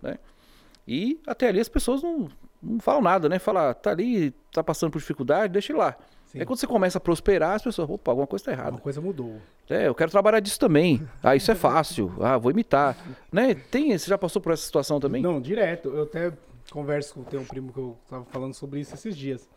[0.92, 2.28] E até ali as pessoas não,
[2.62, 3.40] não falam nada, né?
[3.40, 5.96] Fala, tá ali, tá passando por dificuldade, deixa ele lá.
[6.26, 6.42] Sim.
[6.42, 8.72] É quando você começa a prosperar, as pessoas, opa, alguma coisa tá errada.
[8.72, 9.38] Uma coisa mudou.
[9.70, 11.08] É, eu quero trabalhar disso também.
[11.24, 12.14] Ah, isso é fácil.
[12.20, 12.98] Ah, vou imitar.
[13.32, 13.56] Né?
[13.56, 15.22] Tem, você já passou por essa situação também?
[15.22, 15.88] Não, direto.
[15.88, 16.34] Eu até
[16.70, 19.48] converso com um primo que eu tava falando sobre isso esses dias.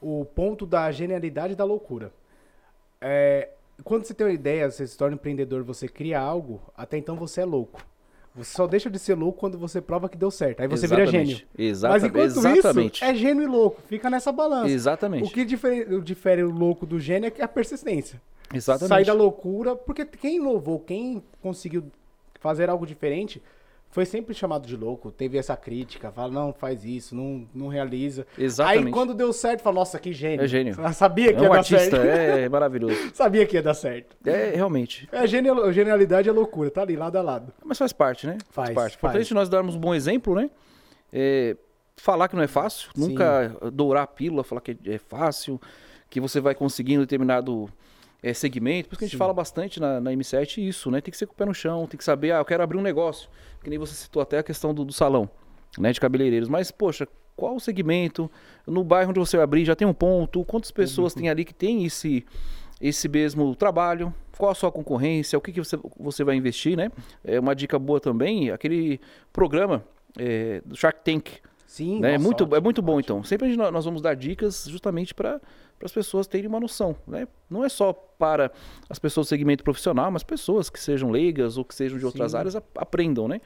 [0.00, 2.12] O ponto da genialidade e da loucura.
[3.00, 3.50] É,
[3.84, 7.42] quando você tem uma ideia, você se torna empreendedor, você cria algo, até então você
[7.42, 7.80] é louco.
[8.34, 10.60] Você só deixa de ser louco quando você prova que deu certo.
[10.60, 11.42] Aí você vira gênio.
[11.56, 12.02] Exatamente.
[12.12, 12.94] Mas enquanto Exatamente.
[12.96, 13.82] isso, é gênio e louco.
[13.82, 14.70] Fica nessa balança.
[14.70, 15.24] Exatamente.
[15.24, 18.20] O que difere, difere o louco do gênio é é a persistência.
[18.52, 18.88] Exatamente.
[18.88, 21.84] Sair da loucura, porque quem inovou, quem conseguiu
[22.40, 23.42] fazer algo diferente,
[23.92, 25.12] foi sempre chamado de louco.
[25.12, 28.26] Teve essa crítica, fala, não, faz isso, não, não realiza.
[28.38, 28.86] Exatamente.
[28.86, 30.42] Aí quando deu certo, fala, nossa, que gênio.
[30.42, 30.74] É gênio.
[30.94, 32.06] Sabia que É ia um dar artista, certo.
[32.06, 32.96] é maravilhoso.
[33.12, 34.16] Sabia que ia dar certo.
[34.26, 35.06] É, realmente.
[35.12, 37.52] É genial, genialidade é loucura, tá ali, lado a lado.
[37.62, 38.38] Mas faz parte, né?
[38.50, 38.96] Faz, parte.
[38.96, 39.12] faz.
[39.12, 40.50] Importante nós darmos um bom exemplo, né?
[41.12, 41.54] É,
[41.94, 43.08] falar que não é fácil, Sim.
[43.08, 45.60] nunca dourar a pílula, falar que é fácil,
[46.08, 47.68] que você vai conseguir um determinado
[48.22, 48.88] é, segmento.
[48.88, 49.18] Por isso que a gente Sim.
[49.18, 51.00] fala bastante na, na M7 isso, né?
[51.00, 52.78] Tem que ser com o pé no chão, tem que saber, ah, eu quero abrir
[52.78, 53.28] um negócio.
[53.62, 55.28] Que nem você citou até a questão do, do salão,
[55.78, 55.92] né?
[55.92, 56.48] De cabeleireiros.
[56.48, 58.30] Mas, poxa, qual o segmento?
[58.66, 60.44] No bairro onde você vai abrir já tem um ponto?
[60.44, 62.24] Quantas pessoas tem ali que tem esse,
[62.80, 64.14] esse mesmo trabalho?
[64.38, 65.38] Qual a sua concorrência?
[65.38, 66.90] O que, que você, você vai investir, né?
[67.24, 69.00] É uma dica boa também, aquele
[69.32, 69.84] programa
[70.18, 71.40] é, do Shark Tank.
[71.66, 72.14] Sim, né?
[72.14, 73.24] é, muito, é muito bom, então.
[73.24, 75.40] Sempre gente- nós vamos dar dicas justamente para
[75.84, 76.96] as pessoas terem uma noção.
[77.06, 77.26] Né?
[77.50, 78.50] Não é só para
[78.88, 82.32] as pessoas do segmento profissional, mas pessoas que sejam leigas ou que sejam de outras
[82.32, 82.38] Sim.
[82.38, 83.26] áreas ap- aprendam.
[83.26, 83.40] Né?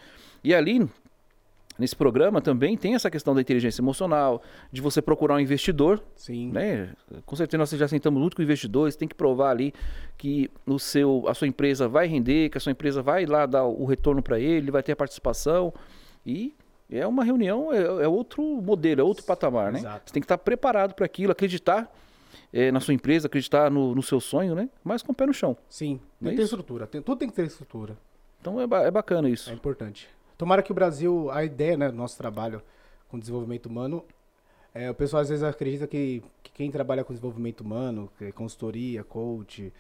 [0.45, 0.89] E ali,
[1.79, 6.51] nesse programa, também tem essa questão da inteligência emocional, de você procurar um investidor Sim.
[6.53, 6.93] né?
[7.25, 9.73] Com certeza nós já sentamos muito com investidores, tem que provar ali
[10.17, 13.65] que o seu, a sua empresa vai render, que a sua empresa vai lá dar
[13.65, 15.73] o retorno para ele, vai ter a participação
[16.25, 16.55] e
[16.89, 19.81] é uma reunião, é, é outro modelo, é outro patamar, né?
[19.81, 20.03] Exato.
[20.07, 21.93] Você tem que estar preparado para aquilo, acreditar
[22.53, 24.69] eh, na sua empresa, acreditar no, no seu sonho, né?
[24.85, 25.57] Mas com o pé no chão.
[25.69, 26.87] Sim, Não tem é que ter estrutura.
[26.87, 27.97] Tem, tudo tem que ter estrutura.
[28.41, 29.53] Então é, ba- é bacana É isso.
[29.53, 30.09] importante.
[30.39, 32.63] Tomara que o Brasil, a ideia né, do nosso trabalho
[33.09, 34.05] com desenvolvimento humano,
[34.75, 38.33] é, o pessoal às vezes acredita que, que quem trabalha com desenvolvimento humano, que é
[38.33, 39.73] consultoria, coach,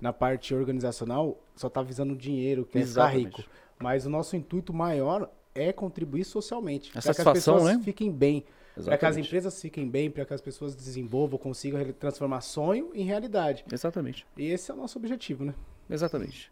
[0.00, 3.36] na parte organizacional, só está visando dinheiro, quer ficar Exatamente.
[3.38, 3.50] rico.
[3.78, 6.90] Mas o nosso intuito maior é contribuir socialmente.
[6.90, 7.82] A para que as satisfação, pessoas né?
[7.82, 8.44] fiquem bem.
[8.84, 13.04] Para que as empresas fiquem bem, para que as pessoas desenvolvam, consigam transformar sonho em
[13.04, 13.64] realidade.
[13.72, 14.26] Exatamente.
[14.36, 15.54] E esse é o nosso objetivo, né?
[15.88, 16.50] Exatamente.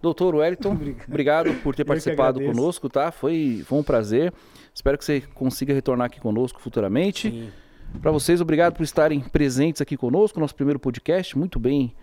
[0.00, 1.08] Doutor Wellington, Obrigado.
[1.08, 3.10] obrigado por ter participado conosco, tá?
[3.10, 4.32] Foi, foi um prazer.
[4.72, 7.52] Espero que você consiga retornar aqui conosco futuramente.
[8.00, 11.94] Para vocês, obrigado por estarem presentes aqui conosco, nosso primeiro podcast, muito bem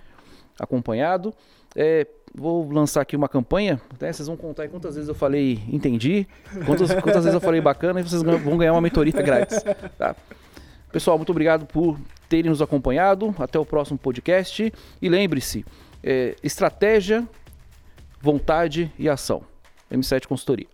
[0.59, 1.33] acompanhado.
[1.75, 4.11] É, vou lançar aqui uma campanha, né?
[4.13, 6.25] vocês vão contar quantas vezes eu falei entendi,
[6.65, 9.63] quantas, quantas vezes eu falei bacana e vocês vão ganhar uma mentoria grátis.
[9.97, 10.15] Tá?
[10.91, 11.99] Pessoal, muito obrigado por
[12.29, 13.35] terem nos acompanhado.
[13.37, 14.71] Até o próximo podcast.
[15.01, 15.65] E lembre-se,
[16.01, 17.27] é, estratégia,
[18.21, 19.43] vontade e ação.
[19.91, 20.67] M7 Consultoria.